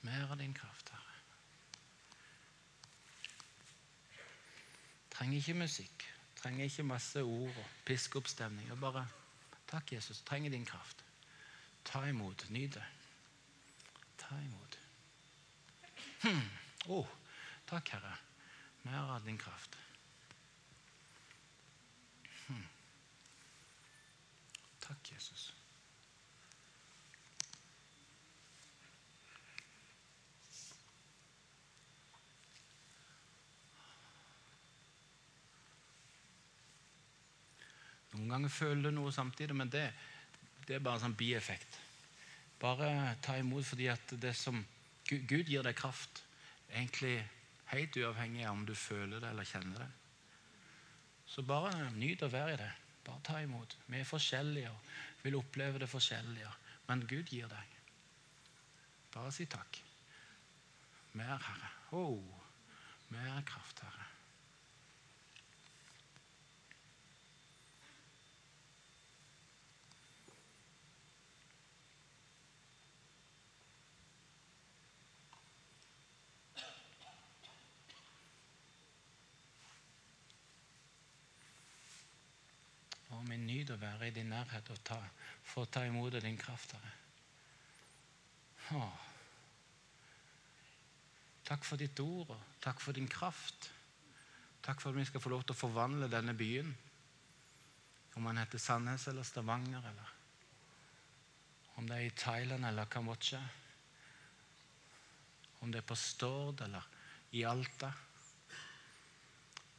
Mer 0.00 0.30
av 0.30 0.38
din 0.38 0.54
kraft, 0.54 0.94
Herre. 0.94 1.18
Trenger 5.10 5.42
ikke 5.42 5.58
musikk, 5.60 6.06
trenger 6.42 6.64
ikke 6.64 6.82
masse 6.82 7.22
ord 7.22 7.56
og 7.56 7.66
pisk 7.84 8.16
opp. 8.16 8.28
Bare 8.80 9.06
Takk, 9.70 9.92
Jesus. 9.92 10.20
Trenger 10.26 10.50
din 10.50 10.64
kraft. 10.66 11.04
Ta 11.84 12.04
imot. 12.08 12.50
Nyt 12.50 12.74
det. 12.74 12.84
Ta 14.18 14.34
imot. 14.34 14.78
Hm. 16.22 16.50
Oh, 16.88 17.06
takk, 17.66 17.88
Herre. 17.88 18.16
Mer 18.82 19.14
av 19.14 19.24
din 19.24 19.38
kraft. 19.38 19.78
Hm. 22.48 22.66
Takk, 24.80 25.12
Jesus. 25.12 25.54
Noen 38.20 38.34
ganger 38.34 38.52
føler 38.52 38.90
du 38.90 38.98
noe 38.98 39.12
samtidig, 39.16 39.54
men 39.56 39.70
det, 39.72 39.86
det 40.68 40.76
er 40.76 40.82
bare 40.84 41.00
sånn 41.00 41.16
bieffekt. 41.16 41.78
Bare 42.60 43.16
ta 43.24 43.38
imot 43.40 43.64
fordi 43.64 43.86
at 43.88 44.12
det 44.20 44.34
som 44.36 44.58
Gud 45.08 45.48
gir 45.48 45.64
deg 45.64 45.78
kraft, 45.78 46.20
egentlig 46.68 47.16
helt 47.72 47.96
uavhengig 47.96 48.44
av 48.44 48.58
om 48.58 48.66
du 48.68 48.74
føler 48.76 49.22
det 49.22 49.30
eller 49.32 49.48
kjenner 49.48 49.80
det. 49.80 49.88
Så 51.30 51.46
bare 51.48 51.88
nyt 51.96 52.26
å 52.26 52.28
være 52.28 52.58
i 52.58 52.60
det. 52.60 52.70
Bare 53.06 53.24
ta 53.24 53.40
imot. 53.40 53.78
Vi 53.88 54.02
er 54.02 54.06
forskjellige 54.06 54.70
og 54.70 55.24
vil 55.24 55.38
oppleve 55.40 55.80
det 55.80 55.88
forskjellige, 55.88 56.52
men 56.90 57.06
Gud 57.08 57.32
gir 57.32 57.48
deg. 57.48 57.76
Bare 59.16 59.32
si 59.32 59.48
takk. 59.50 59.80
Mer, 61.16 61.40
Herre. 61.40 61.72
Oh, 61.96 62.20
mer 63.16 63.40
kraft, 63.48 63.80
Herre. 63.86 64.06
Å 83.70 83.78
være 83.78 84.08
i 84.08 84.14
din 84.14 84.30
nærhet 84.32 84.70
og 84.72 84.80
ta, 84.82 84.98
få 85.46 85.64
ta 85.70 85.84
imot 85.86 86.16
din 86.22 86.38
kraft, 86.38 86.74
Herre. 86.74 86.96
Takk 91.46 91.66
for 91.66 91.78
ditt 91.78 91.98
ord, 92.02 92.30
og 92.30 92.62
takk 92.62 92.82
for 92.82 92.94
din 92.94 93.08
kraft. 93.10 93.70
Takk 94.62 94.82
for 94.82 94.92
at 94.92 95.00
vi 95.00 95.06
skal 95.08 95.22
få 95.22 95.32
lov 95.32 95.42
til 95.46 95.56
å 95.56 95.60
forvandle 95.62 96.10
denne 96.10 96.34
byen. 96.38 96.70
Om 98.18 98.26
den 98.28 98.42
heter 98.42 98.62
Sandnes 98.62 99.06
eller 99.10 99.26
Stavanger, 99.26 99.86
eller 99.90 100.16
om 101.80 101.86
det 101.88 101.96
er 101.96 102.06
i 102.06 102.14
Thailand 102.18 102.66
eller 102.68 102.90
Kambodsja. 102.92 103.40
Om 105.60 105.72
det 105.72 105.80
er 105.80 105.86
på 105.88 105.96
Stord 105.96 106.60
eller 106.66 106.86
i 107.38 107.44
Alta. 107.48 107.88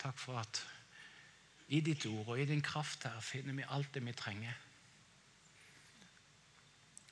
Takk 0.01 0.17
for 0.17 0.39
at 0.41 0.63
I 1.71 1.79
ditt 1.79 2.05
ord 2.09 2.33
og 2.33 2.41
i 2.41 2.45
din 2.49 2.61
kraft 2.61 3.07
her 3.07 3.19
finner 3.23 3.55
vi 3.55 3.67
alt 3.69 3.93
det 3.95 4.03
vi 4.03 4.13
trenger 4.17 4.57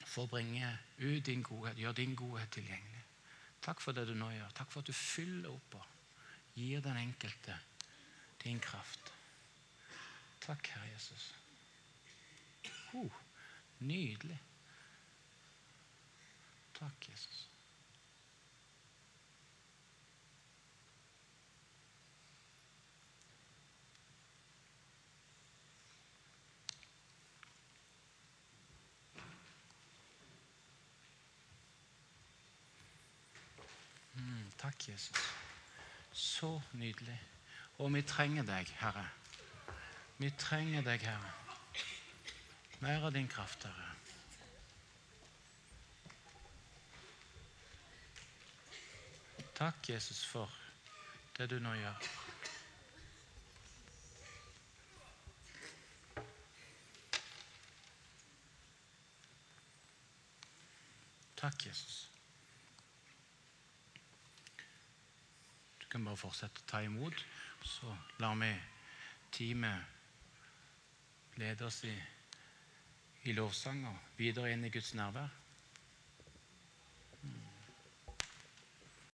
for 0.10 0.26
å 0.26 0.32
bringe 0.32 0.68
ut 1.00 1.26
din 1.26 1.44
godhet, 1.46 1.78
gjøre 1.78 2.00
din 2.02 2.16
godhet 2.18 2.50
tilgjengelig. 2.52 3.04
Takk 3.62 3.82
for 3.84 3.96
det 3.96 4.08
du 4.10 4.16
nå 4.18 4.32
gjør. 4.34 4.52
Takk 4.58 4.72
for 4.74 4.82
at 4.82 4.90
du 4.90 4.96
fyller 4.96 5.52
opp 5.52 5.78
og 5.78 6.58
gir 6.58 6.82
den 6.84 6.98
enkelte 6.98 7.56
din 8.44 8.60
kraft. 8.64 9.14
Takk, 10.44 10.72
Herre 10.74 10.90
Jesus. 10.96 11.30
Oh, 12.98 13.20
nydelig. 13.86 14.40
Takk, 16.80 17.10
Jesus. 17.12 17.46
Takk, 34.60 34.90
Jesus. 34.90 35.16
Så 36.12 36.62
nydelig. 36.72 37.22
Og 37.78 37.94
vi 37.94 38.02
trenger 38.02 38.44
deg, 38.44 38.68
Herre. 38.80 39.06
Vi 40.18 40.32
trenger 40.38 40.84
deg, 40.84 41.00
Herre. 41.00 41.32
Mer 42.80 43.06
av 43.08 43.14
din 43.16 43.28
kraft, 43.28 43.64
Herre. 43.64 43.88
Takk, 49.56 49.90
Jesus, 49.90 50.26
for 50.26 50.52
det 51.38 51.50
du 51.50 51.60
nå 51.60 51.74
gjør. 51.76 52.10
Takk, 61.40 61.66
Jesus. 61.66 62.09
Kan 65.90 66.06
bare 66.06 66.18
fortsette 66.22 66.62
å 66.62 66.68
ta 66.70 66.80
imot, 66.86 67.26
så 67.66 67.90
lar 68.22 68.36
vi 68.40 68.52
teamet 69.34 69.80
lede 71.40 71.66
oss 71.66 71.84
i, 71.88 71.96
i 73.30 73.34
lovsanger 73.34 73.96
videre 74.18 74.52
inn 74.54 74.66
i 74.68 74.74
Guds 74.74 74.94
nærvær. 74.98 75.30